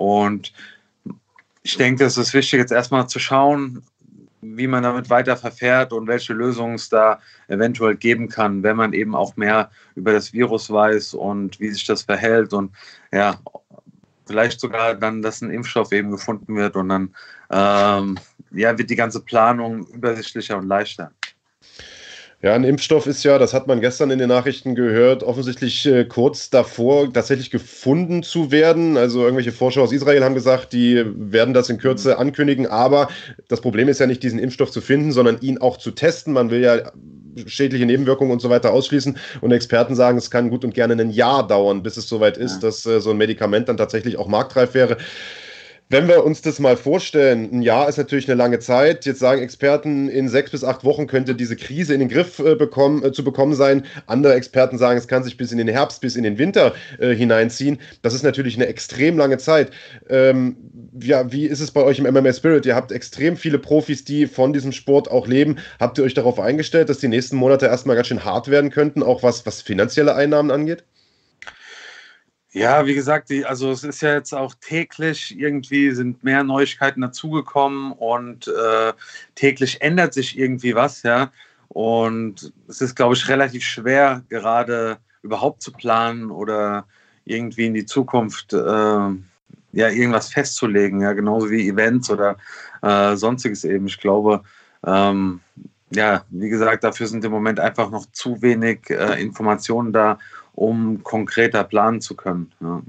[0.00, 0.54] Und
[1.62, 3.82] ich denke, es ist wichtig, jetzt erstmal zu schauen,
[4.40, 8.94] wie man damit weiter verfährt und welche Lösungen es da eventuell geben kann, wenn man
[8.94, 12.72] eben auch mehr über das Virus weiß und wie sich das verhält und
[13.12, 13.38] ja,
[14.26, 17.14] vielleicht sogar dann, dass ein Impfstoff eben gefunden wird und dann
[17.50, 18.18] ähm,
[18.52, 21.12] ja, wird die ganze Planung übersichtlicher und leichter.
[22.42, 26.06] Ja, ein Impfstoff ist ja, das hat man gestern in den Nachrichten gehört, offensichtlich äh,
[26.06, 28.96] kurz davor tatsächlich gefunden zu werden.
[28.96, 32.66] Also irgendwelche Forscher aus Israel haben gesagt, die werden das in Kürze ankündigen.
[32.66, 33.08] Aber
[33.48, 36.32] das Problem ist ja nicht, diesen Impfstoff zu finden, sondern ihn auch zu testen.
[36.32, 36.90] Man will ja
[37.44, 39.18] schädliche Nebenwirkungen und so weiter ausschließen.
[39.42, 42.60] Und Experten sagen, es kann gut und gerne ein Jahr dauern, bis es soweit ist,
[42.60, 44.96] dass äh, so ein Medikament dann tatsächlich auch marktreif wäre.
[45.92, 49.06] Wenn wir uns das mal vorstellen, ein Jahr ist natürlich eine lange Zeit.
[49.06, 52.54] Jetzt sagen Experten, in sechs bis acht Wochen könnte diese Krise in den Griff äh,
[52.54, 53.84] bekommen, äh, zu bekommen sein.
[54.06, 57.12] Andere Experten sagen, es kann sich bis in den Herbst, bis in den Winter äh,
[57.12, 57.80] hineinziehen.
[58.02, 59.72] Das ist natürlich eine extrem lange Zeit.
[60.08, 60.58] Ähm,
[61.00, 62.66] ja, wie ist es bei euch im MMA Spirit?
[62.66, 65.56] Ihr habt extrem viele Profis, die von diesem Sport auch leben.
[65.80, 69.02] Habt ihr euch darauf eingestellt, dass die nächsten Monate erstmal ganz schön hart werden könnten,
[69.02, 70.84] auch was, was finanzielle Einnahmen angeht?
[72.52, 77.00] Ja, wie gesagt, die, also es ist ja jetzt auch täglich irgendwie sind mehr Neuigkeiten
[77.00, 78.92] dazugekommen und äh,
[79.36, 81.30] täglich ändert sich irgendwie was, ja.
[81.68, 86.86] Und es ist, glaube ich, relativ schwer, gerade überhaupt zu planen oder
[87.24, 92.36] irgendwie in die Zukunft äh, ja irgendwas festzulegen, ja, genauso wie Events oder
[92.82, 93.86] äh, sonstiges eben.
[93.86, 94.42] Ich glaube,
[94.84, 95.40] ähm,
[95.92, 100.18] ja, wie gesagt, dafür sind im Moment einfach noch zu wenig äh, Informationen da,
[100.60, 102.52] um konkreter planen zu können.
[102.60, 102.82] Ja.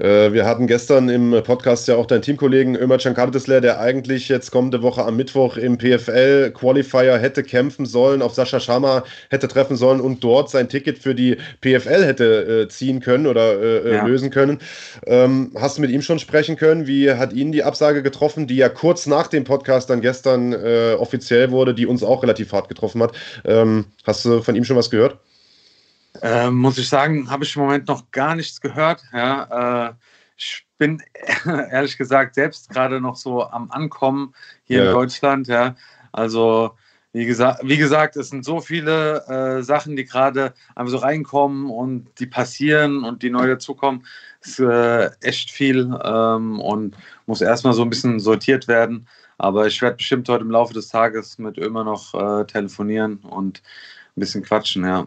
[0.00, 4.50] Äh, wir hatten gestern im Podcast ja auch deinen Teamkollegen Ömer Cankardesler, der eigentlich jetzt
[4.50, 9.76] kommende Woche am Mittwoch im PFL Qualifier hätte kämpfen sollen, auf Sascha Schama hätte treffen
[9.76, 14.04] sollen und dort sein Ticket für die PFL hätte äh, ziehen können oder äh, ja.
[14.04, 14.58] lösen können.
[15.06, 16.88] Ähm, hast du mit ihm schon sprechen können?
[16.88, 20.54] Wie hat ihn die Absage getroffen, die ja kurz nach dem Podcast dann gestern
[20.96, 23.12] offiziell wurde, die uns auch relativ hart getroffen hat?
[23.44, 25.18] Ähm, hast du von ihm schon was gehört?
[26.26, 29.04] Ähm, muss ich sagen, habe ich im Moment noch gar nichts gehört.
[29.12, 29.94] Ja, äh,
[30.38, 31.02] ich bin
[31.44, 34.86] ehrlich gesagt selbst gerade noch so am Ankommen hier ja.
[34.86, 35.48] in Deutschland.
[35.48, 35.76] Ja,
[36.12, 36.70] also
[37.12, 41.68] wie gesagt, wie gesagt, es sind so viele äh, Sachen, die gerade einfach so reinkommen
[41.68, 44.06] und die passieren und die neu dazukommen.
[44.40, 49.06] Es ist äh, echt viel ähm, und muss erstmal so ein bisschen sortiert werden.
[49.36, 53.62] Aber ich werde bestimmt heute im Laufe des Tages mit Ömer noch äh, telefonieren und
[54.16, 55.06] ein bisschen quatschen, ja.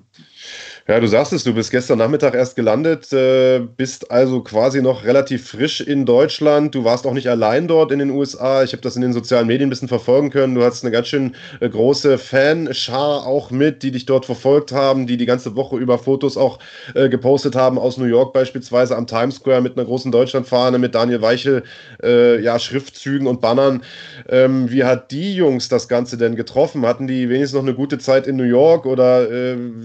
[0.89, 5.03] Ja, du sagst es, du bist gestern Nachmittag erst gelandet, äh, bist also quasi noch
[5.03, 6.73] relativ frisch in Deutschland.
[6.73, 8.63] Du warst auch nicht allein dort in den USA.
[8.63, 10.55] Ich habe das in den sozialen Medien ein bisschen verfolgen können.
[10.55, 15.07] Du hast eine ganz schön äh, große Fanschar auch mit, die dich dort verfolgt haben,
[15.07, 16.57] die die ganze Woche über Fotos auch
[16.95, 20.95] äh, gepostet haben aus New York beispielsweise am Times Square mit einer großen Deutschlandfahne, mit
[20.95, 21.63] Daniel Weichel,
[22.01, 23.83] ja, Schriftzügen und Bannern.
[24.29, 26.85] Ähm, wie hat die Jungs das Ganze denn getroffen?
[26.85, 29.27] Hatten die wenigstens noch eine gute Zeit in New York oder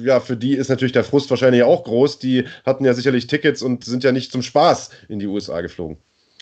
[0.03, 2.19] ja, für die ist natürlich der Frust wahrscheinlich auch groß.
[2.19, 5.99] Die hatten ja sicherlich Tickets und sind ja nicht zum Spaß in die USA geflogen.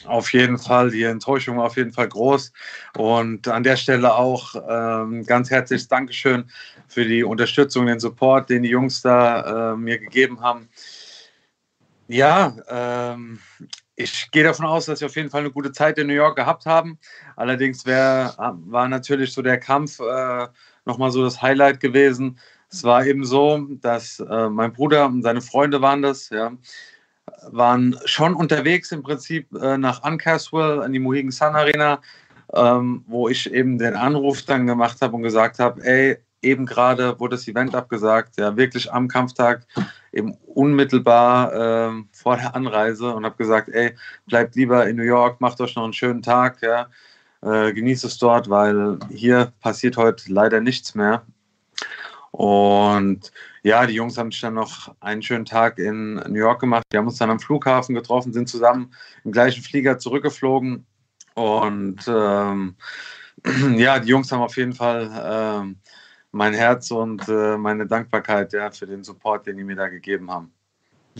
[0.06, 2.52] Auf jeden Fall, die Enttäuschung auf jeden Fall groß.
[2.96, 6.50] Und an der Stelle auch ähm, ganz herzliches Dankeschön
[6.88, 10.68] für die Unterstützung, den Support, den die Jungs da äh, mir gegeben haben.
[12.08, 13.38] Ja, ähm,
[13.94, 16.36] ich gehe davon aus, dass sie auf jeden Fall eine gute Zeit in New York
[16.36, 16.98] gehabt haben.
[17.36, 20.48] Allerdings wär, war natürlich so der Kampf äh,
[20.86, 22.38] nochmal so das Highlight gewesen,
[22.70, 26.52] es war eben so, dass äh, mein Bruder und seine Freunde waren das, ja,
[27.50, 32.00] waren schon unterwegs im Prinzip äh, nach Uncaswell in die Mohegan Sun Arena,
[32.54, 37.18] ähm, wo ich eben den Anruf dann gemacht habe und gesagt habe, ey, eben gerade
[37.20, 39.66] wurde das Event abgesagt, ja, wirklich am Kampftag,
[40.12, 43.94] eben unmittelbar äh, vor der Anreise und habe gesagt, ey,
[44.26, 46.88] bleibt lieber in New York, macht euch noch einen schönen Tag, ja,
[47.42, 51.24] äh, genießt es dort, weil hier passiert heute leider nichts mehr.
[52.30, 56.84] Und ja, die Jungs haben sich dann noch einen schönen Tag in New York gemacht.
[56.90, 58.92] Wir haben uns dann am Flughafen getroffen, sind zusammen
[59.24, 60.86] im gleichen Flieger zurückgeflogen.
[61.34, 62.76] Und ähm,
[63.76, 65.76] ja, die Jungs haben auf jeden Fall ähm,
[66.32, 70.30] mein Herz und äh, meine Dankbarkeit ja, für den Support, den die mir da gegeben
[70.30, 70.52] haben.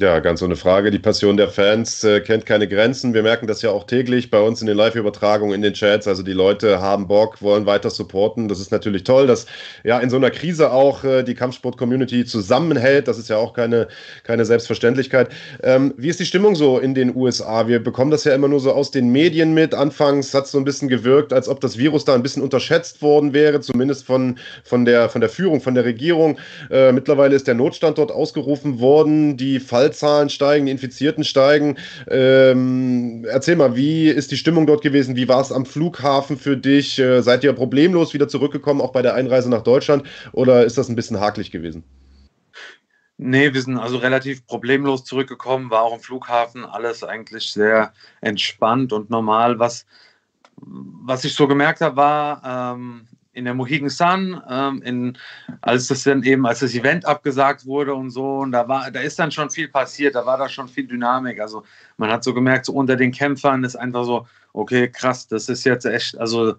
[0.00, 0.90] Ja, ganz ohne Frage.
[0.90, 3.12] Die Passion der Fans äh, kennt keine Grenzen.
[3.12, 6.08] Wir merken das ja auch täglich bei uns in den Live-Übertragungen, in den Chats.
[6.08, 8.48] Also die Leute haben Bock, wollen weiter supporten.
[8.48, 9.44] Das ist natürlich toll, dass
[9.84, 13.08] ja in so einer Krise auch äh, die Kampfsport-Community zusammenhält.
[13.08, 13.88] Das ist ja auch keine,
[14.24, 15.28] keine Selbstverständlichkeit.
[15.62, 17.68] Ähm, wie ist die Stimmung so in den USA?
[17.68, 19.74] Wir bekommen das ja immer nur so aus den Medien mit.
[19.74, 23.02] Anfangs hat es so ein bisschen gewirkt, als ob das Virus da ein bisschen unterschätzt
[23.02, 26.38] worden wäre, zumindest von, von, der, von der Führung, von der Regierung.
[26.70, 29.36] Äh, mittlerweile ist der Notstand dort ausgerufen worden.
[29.36, 31.76] Die Fall Fallzahlen steigen, die Infizierten steigen.
[32.08, 35.16] Ähm, erzähl mal, wie ist die Stimmung dort gewesen?
[35.16, 36.98] Wie war es am Flughafen für dich?
[36.98, 40.04] Äh, seid ihr problemlos wieder zurückgekommen, auch bei der Einreise nach Deutschland?
[40.32, 41.84] Oder ist das ein bisschen hakelig gewesen?
[43.18, 48.94] Nee, wir sind also relativ problemlos zurückgekommen, war auch im Flughafen alles eigentlich sehr entspannt
[48.94, 49.58] und normal.
[49.58, 49.84] Was,
[50.56, 55.18] was ich so gemerkt habe, war, ähm, in der Mohegan Sun, ähm, in,
[55.60, 59.00] als das dann eben, als das Event abgesagt wurde und so, und da war, da
[59.00, 61.40] ist dann schon viel passiert, da war da schon viel Dynamik.
[61.40, 61.62] Also
[61.96, 65.64] man hat so gemerkt, so unter den Kämpfern ist einfach so, okay, krass, das ist
[65.64, 66.54] jetzt echt, also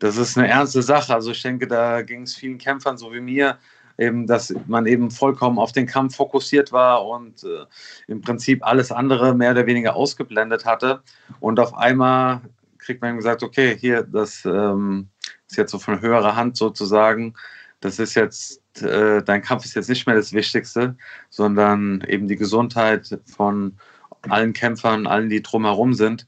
[0.00, 1.14] das ist eine ernste Sache.
[1.14, 3.58] Also ich denke, da ging es vielen Kämpfern, so wie mir,
[3.98, 7.66] eben, dass man eben vollkommen auf den Kampf fokussiert war und äh,
[8.08, 11.02] im Prinzip alles andere mehr oder weniger ausgeblendet hatte.
[11.38, 12.40] Und auf einmal
[12.78, 15.08] kriegt man gesagt, okay, hier, das ähm,
[15.52, 17.34] ist jetzt so von höherer Hand sozusagen.
[17.80, 20.96] Das ist jetzt, äh, dein Kampf ist jetzt nicht mehr das Wichtigste,
[21.30, 23.74] sondern eben die Gesundheit von
[24.28, 26.26] allen Kämpfern, allen, die drumherum sind.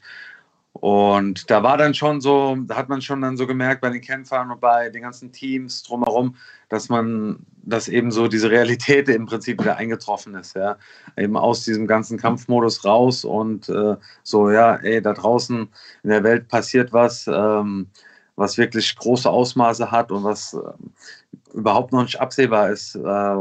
[0.72, 4.00] Und da war dann schon so, da hat man schon dann so gemerkt bei den
[4.00, 6.34] Kämpfern und bei den ganzen Teams drumherum,
[6.68, 10.76] dass man, dass eben so diese Realität im Prinzip wieder eingetroffen ist, ja.
[11.16, 15.68] Eben aus diesem ganzen Kampfmodus raus und äh, so, ja, ey, da draußen
[16.02, 17.86] in der Welt passiert was, ähm,
[18.36, 23.36] was wirklich große Ausmaße hat und was äh, überhaupt noch nicht absehbar ist, äh,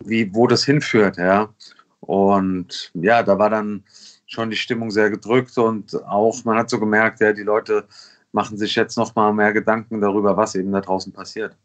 [0.00, 1.48] wie, wo das hinführt, ja.
[2.00, 3.84] Und ja, da war dann
[4.26, 7.86] schon die Stimmung sehr gedrückt und auch, man hat so gemerkt, ja, die Leute
[8.32, 11.56] machen sich jetzt noch mal mehr Gedanken darüber, was eben da draußen passiert.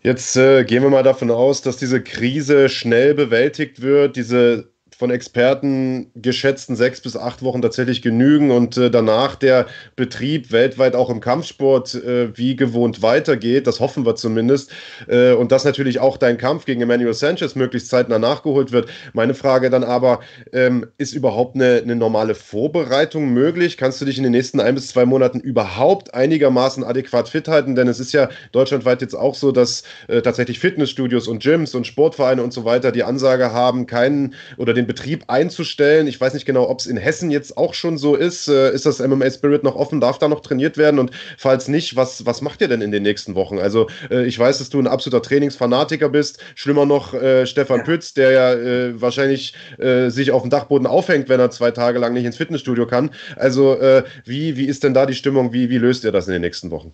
[0.00, 5.12] Jetzt äh, gehen wir mal davon aus, dass diese Krise schnell bewältigt wird, diese von
[5.12, 11.08] Experten geschätzten sechs bis acht Wochen tatsächlich genügen und äh, danach der Betrieb weltweit auch
[11.08, 13.68] im Kampfsport äh, wie gewohnt weitergeht.
[13.68, 14.72] Das hoffen wir zumindest.
[15.06, 18.90] Äh, und dass natürlich auch dein Kampf gegen Emmanuel Sanchez möglichst zeitnah nachgeholt wird.
[19.12, 20.18] Meine Frage dann aber,
[20.52, 23.76] ähm, ist überhaupt eine, eine normale Vorbereitung möglich?
[23.76, 27.76] Kannst du dich in den nächsten ein bis zwei Monaten überhaupt einigermaßen adäquat fit halten?
[27.76, 31.86] Denn es ist ja deutschlandweit jetzt auch so, dass äh, tatsächlich Fitnessstudios und Gyms und
[31.86, 36.08] Sportvereine und so weiter die Ansage haben, keinen oder den Betrieb einzustellen.
[36.08, 38.48] Ich weiß nicht genau, ob es in Hessen jetzt auch schon so ist.
[38.48, 40.00] Äh, ist das MMA Spirit noch offen?
[40.00, 40.98] Darf da noch trainiert werden?
[40.98, 43.58] Und falls nicht, was, was macht ihr denn in den nächsten Wochen?
[43.58, 46.42] Also äh, ich weiß, dass du ein absoluter Trainingsfanatiker bist.
[46.56, 47.84] Schlimmer noch äh, Stefan.
[47.84, 51.98] Pütz, der ja äh, wahrscheinlich äh, sich auf dem Dachboden aufhängt, wenn er zwei Tage
[52.00, 53.10] lang nicht ins Fitnessstudio kann.
[53.36, 53.78] Also
[54.24, 55.52] wie, wie ist denn da die Stimmung?
[55.52, 56.92] Wie, wie löst ihr das in den nächsten Wochen?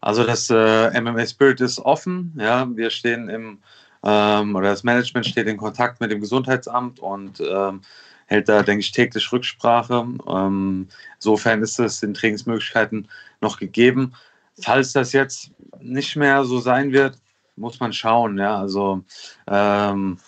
[0.00, 2.34] Also das äh, MMA Spirit ist offen.
[2.38, 3.60] Ja, wir stehen im
[4.04, 7.80] ähm, oder das Management steht in Kontakt mit dem Gesundheitsamt und ähm,
[8.26, 10.06] hält da, denke ich, täglich Rücksprache.
[10.28, 13.08] Ähm, insofern ist es den Trainingsmöglichkeiten
[13.40, 14.14] noch gegeben.
[14.60, 17.18] Falls das jetzt nicht mehr so sein wird,
[17.56, 18.38] muss man schauen.
[18.38, 19.04] Ja, also
[19.46, 20.18] ähm,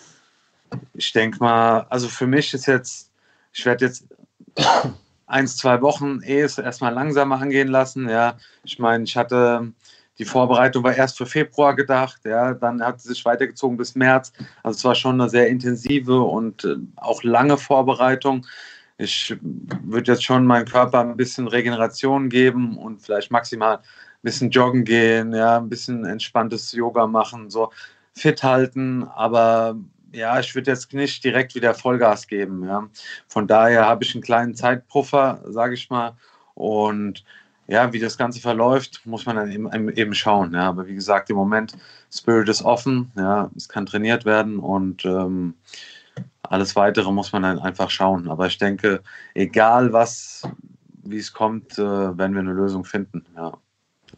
[0.93, 3.11] ich denke mal, also für mich ist jetzt,
[3.53, 4.05] ich werde jetzt
[5.27, 8.09] eins, zwei Wochen eh erstmal langsamer angehen lassen.
[8.09, 9.71] Ja, ich meine, ich hatte
[10.19, 14.33] die Vorbereitung war erst für Februar gedacht, ja, dann hat sie sich weitergezogen bis März.
[14.63, 18.45] Also es war schon eine sehr intensive und äh, auch lange Vorbereitung.
[18.97, 23.81] Ich würde jetzt schon meinem Körper ein bisschen Regeneration geben und vielleicht maximal ein
[24.23, 27.71] bisschen joggen gehen, ja, ein bisschen entspanntes Yoga machen, so
[28.13, 29.77] fit halten, aber
[30.11, 32.65] ja, ich würde jetzt nicht direkt wieder Vollgas geben.
[32.65, 32.87] Ja.
[33.27, 36.15] Von daher habe ich einen kleinen Zeitpuffer, sage ich mal.
[36.55, 37.23] Und
[37.67, 40.53] ja, wie das Ganze verläuft, muss man dann eben, eben schauen.
[40.53, 40.69] Ja.
[40.69, 41.77] Aber wie gesagt, im Moment,
[42.11, 45.53] Spirit ist offen, ja, es kann trainiert werden und ähm,
[46.43, 48.29] alles weitere muss man dann einfach schauen.
[48.29, 49.01] Aber ich denke,
[49.33, 50.43] egal was,
[51.03, 53.25] wie es kommt, äh, werden wir eine Lösung finden.
[53.35, 53.53] Ja.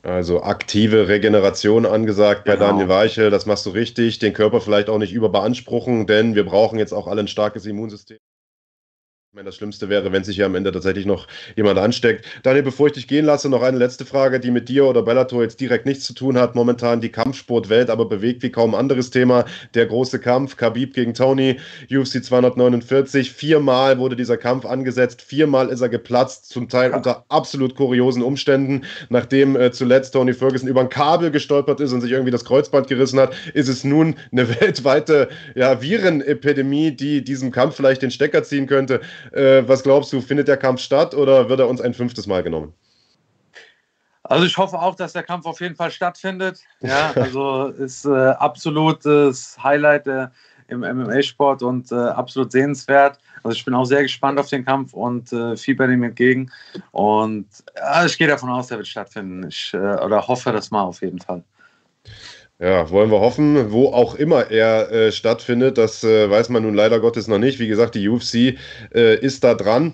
[0.04, 2.68] Also aktive Regeneration angesagt bei genau.
[2.68, 4.20] Daniel Weichel, das machst du richtig.
[4.20, 8.20] Den Körper vielleicht auch nicht überbeanspruchen, denn wir brauchen jetzt auch alle ein starkes Immunsystem.
[9.32, 12.26] Ich meine, das Schlimmste wäre, wenn sich hier am Ende tatsächlich noch jemand ansteckt.
[12.42, 15.44] Daniel, bevor ich dich gehen lasse, noch eine letzte Frage, die mit dir oder Bellator
[15.44, 16.56] jetzt direkt nichts zu tun hat.
[16.56, 19.46] Momentan die Kampfsportwelt, aber bewegt wie kaum anderes Thema.
[19.76, 21.60] Der große Kampf, Khabib gegen Tony,
[21.92, 23.32] UFC 249.
[23.32, 28.82] Viermal wurde dieser Kampf angesetzt, viermal ist er geplatzt, zum Teil unter absolut kuriosen Umständen.
[29.10, 32.88] Nachdem äh, zuletzt Tony Ferguson über ein Kabel gestolpert ist und sich irgendwie das Kreuzband
[32.88, 38.42] gerissen hat, ist es nun eine weltweite ja, Virenepidemie, die diesem Kampf vielleicht den Stecker
[38.42, 39.02] ziehen könnte.
[39.32, 42.44] Äh, was glaubst du, findet der Kampf statt oder wird er uns ein fünftes Mal
[42.44, 42.74] genommen?
[44.24, 46.60] Also ich hoffe auch, dass der Kampf auf jeden Fall stattfindet.
[46.82, 50.28] Ja, also ist äh, absolutes Highlight äh,
[50.68, 53.18] im MMA-Sport und äh, absolut sehenswert.
[53.44, 56.52] Also ich bin auch sehr gespannt auf den Kampf und äh, fieber dem entgegen.
[56.92, 57.48] Und
[58.06, 59.48] ich gehe davon aus, der wird stattfinden.
[59.48, 61.44] Ich äh, oder hoffe das mal auf jeden Fall.
[62.62, 66.74] Ja, wollen wir hoffen, wo auch immer er äh, stattfindet, das äh, weiß man nun
[66.74, 67.58] leider Gottes noch nicht.
[67.60, 68.58] Wie gesagt, die UFC
[68.94, 69.94] äh, ist da dran.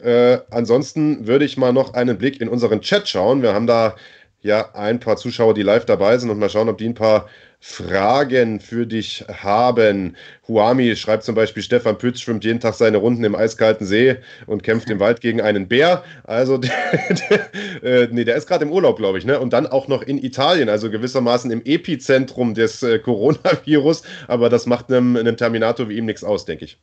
[0.00, 3.42] Äh, ansonsten würde ich mal noch einen Blick in unseren Chat schauen.
[3.42, 3.96] Wir haben da
[4.40, 7.28] ja ein paar Zuschauer, die live dabei sind und mal schauen, ob die ein paar
[7.66, 10.16] Fragen für dich haben.
[10.46, 14.62] Huami schreibt zum Beispiel, Stefan Pütz schwimmt jeden Tag seine Runden im eiskalten See und
[14.62, 16.04] kämpft im Wald gegen einen Bär.
[16.24, 16.70] Also, der,
[17.30, 19.40] der, äh, nee, der ist gerade im Urlaub, glaube ich, ne?
[19.40, 24.02] Und dann auch noch in Italien, also gewissermaßen im Epizentrum des äh, Coronavirus.
[24.28, 26.78] Aber das macht einem, einem Terminator wie ihm nichts aus, denke ich.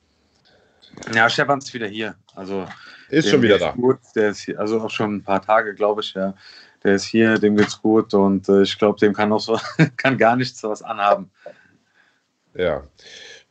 [1.13, 2.15] Ja, Stefan ist wieder hier.
[2.33, 2.65] Also
[3.09, 3.71] ist schon wieder da.
[3.73, 3.99] Gut.
[4.15, 6.33] Der ist hier, also auch schon ein paar Tage, glaube ich, ja
[6.83, 9.59] der ist hier, dem geht's gut und äh, ich glaube, dem kann auch so,
[9.97, 11.29] kann gar nichts was anhaben.
[12.53, 12.83] Ja.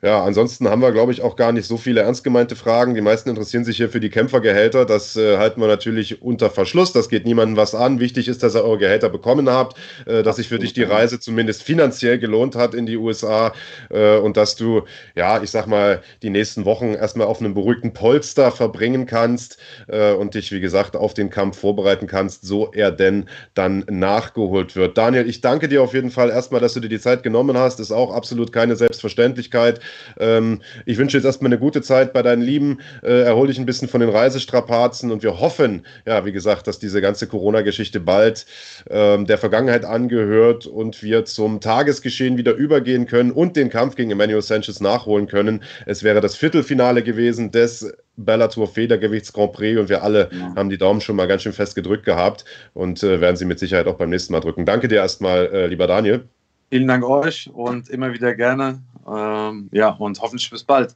[0.02, 2.94] Ja, ansonsten haben wir, glaube ich, auch gar nicht so viele ernst gemeinte Fragen.
[2.94, 4.86] Die meisten interessieren sich hier für die Kämpfergehälter.
[4.86, 6.94] Das äh, halten wir natürlich unter Verschluss.
[6.94, 8.00] Das geht niemandem was an.
[8.00, 9.76] Wichtig ist, dass ihr eure Gehälter bekommen habt,
[10.06, 13.52] äh, dass sich für dich die Reise zumindest finanziell gelohnt hat in die USA
[13.90, 14.84] äh, und dass du,
[15.16, 20.14] ja, ich sag mal, die nächsten Wochen erstmal auf einem beruhigten Polster verbringen kannst äh,
[20.14, 24.96] und dich, wie gesagt, auf den Kampf vorbereiten kannst, so er denn dann nachgeholt wird.
[24.96, 27.80] Daniel, ich danke dir auf jeden Fall erstmal, dass du dir die Zeit genommen hast.
[27.80, 29.80] Ist auch absolut keine Selbstverständlichkeit.
[30.18, 32.78] Ähm, ich wünsche jetzt erstmal eine gute Zeit bei deinen Lieben.
[33.02, 36.78] Äh, erhol dich ein bisschen von den Reisestrapazen und wir hoffen, ja, wie gesagt, dass
[36.78, 38.46] diese ganze Corona-Geschichte bald
[38.88, 44.10] ähm, der Vergangenheit angehört und wir zum Tagesgeschehen wieder übergehen können und den Kampf gegen
[44.10, 45.62] Emmanuel Sanchez nachholen können.
[45.86, 47.92] Es wäre das Viertelfinale gewesen des
[48.24, 50.54] Bellator Federgewichts Grand Prix und wir alle ja.
[50.56, 53.58] haben die Daumen schon mal ganz schön fest gedrückt gehabt und äh, werden sie mit
[53.58, 54.66] Sicherheit auch beim nächsten Mal drücken.
[54.66, 56.28] Danke dir erstmal, äh, lieber Daniel.
[56.70, 58.80] Vielen Dank euch und immer wieder gerne.
[59.50, 60.94] Ähm, ja, und hoffentlich bis bald.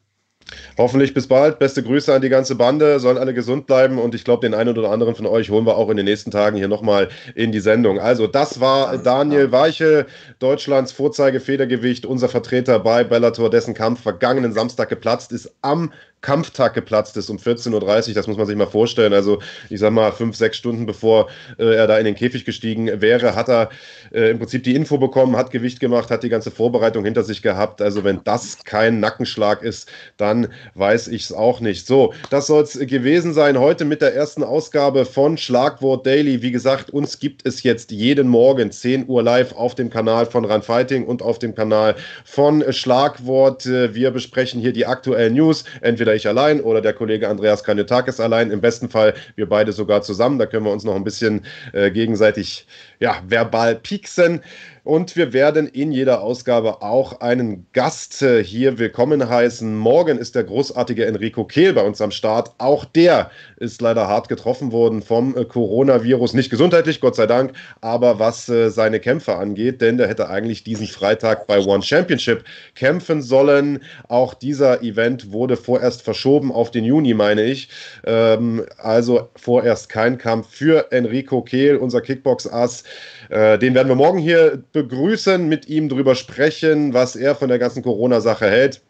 [0.76, 1.58] Hoffentlich bis bald.
[1.58, 3.00] Beste Grüße an die ganze Bande.
[3.00, 3.98] Sollen alle gesund bleiben.
[3.98, 6.30] Und ich glaube, den einen oder anderen von euch holen wir auch in den nächsten
[6.30, 7.98] Tagen hier nochmal in die Sendung.
[7.98, 10.06] Also, das war Daniel Weiche,
[10.38, 17.16] Deutschlands Vorzeigefedergewicht, unser Vertreter bei Bellator, dessen Kampf vergangenen Samstag geplatzt ist am Kampftag geplatzt
[17.16, 18.14] ist um 14.30 Uhr.
[18.14, 19.12] Das muss man sich mal vorstellen.
[19.12, 23.00] Also, ich sag mal, fünf, sechs Stunden bevor äh, er da in den Käfig gestiegen
[23.00, 23.68] wäre, hat er
[24.12, 27.42] äh, im Prinzip die Info bekommen, hat Gewicht gemacht, hat die ganze Vorbereitung hinter sich
[27.42, 27.82] gehabt.
[27.82, 31.86] Also, wenn das kein Nackenschlag ist, dann weiß ich es auch nicht.
[31.86, 36.40] So, das soll es gewesen sein heute mit der ersten Ausgabe von Schlagwort Daily.
[36.40, 40.44] Wie gesagt, uns gibt es jetzt jeden Morgen 10 Uhr live auf dem Kanal von
[40.46, 43.66] Run Fighting und auf dem Kanal von Schlagwort.
[43.66, 48.20] Äh, wir besprechen hier die aktuellen News, entweder ich allein oder der Kollege Andreas Kanyotakis
[48.20, 48.50] allein.
[48.50, 50.38] Im besten Fall wir beide sogar zusammen.
[50.38, 52.66] Da können wir uns noch ein bisschen äh, gegenseitig
[53.00, 54.40] ja, verbal pieksen.
[54.84, 59.74] Und wir werden in jeder Ausgabe auch einen Gast äh, hier willkommen heißen.
[59.74, 62.50] Morgen ist der großartige Enrico Kehl bei uns am Start.
[62.58, 66.34] Auch der ist leider hart getroffen worden vom äh, Coronavirus.
[66.34, 70.64] Nicht gesundheitlich, Gott sei Dank, aber was äh, seine Kämpfe angeht, denn der hätte eigentlich
[70.64, 73.82] diesen Freitag bei One Championship kämpfen sollen.
[74.08, 77.70] Auch dieser Event wurde vorerst verschoben auf den Juni, meine ich.
[78.04, 82.84] Ähm, also vorerst kein Kampf für Enrico Kehl, unser Kickbox-Ass.
[83.30, 87.82] Den werden wir morgen hier begrüßen, mit ihm drüber sprechen, was er von der ganzen
[87.82, 88.82] Corona-Sache hält.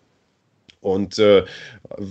[0.81, 1.45] Und äh,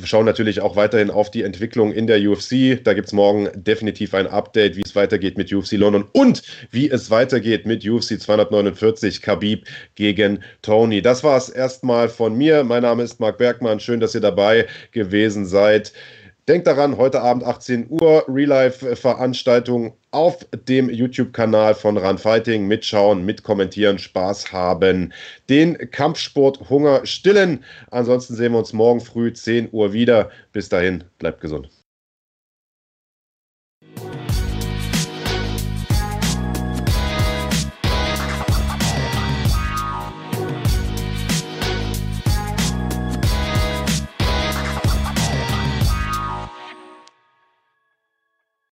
[0.03, 2.83] schauen natürlich auch weiterhin auf die Entwicklung in der UFC.
[2.83, 6.89] Da gibt es morgen definitiv ein Update, wie es weitergeht mit UFC London und wie
[6.89, 11.03] es weitergeht mit UFC 249 Khabib gegen Tony.
[11.03, 12.63] Das war es erstmal von mir.
[12.63, 13.79] Mein Name ist Marc Bergmann.
[13.79, 15.93] Schön, dass ihr dabei gewesen seid.
[16.49, 22.67] Denkt daran, heute Abend 18 Uhr, Real-Life-Veranstaltung auf dem YouTube-Kanal von Run Fighting.
[22.67, 25.13] Mitschauen, mitkommentieren, Spaß haben,
[25.49, 27.63] den Kampfsport Hunger stillen.
[27.91, 30.31] Ansonsten sehen wir uns morgen früh 10 Uhr wieder.
[30.51, 31.69] Bis dahin, bleibt gesund.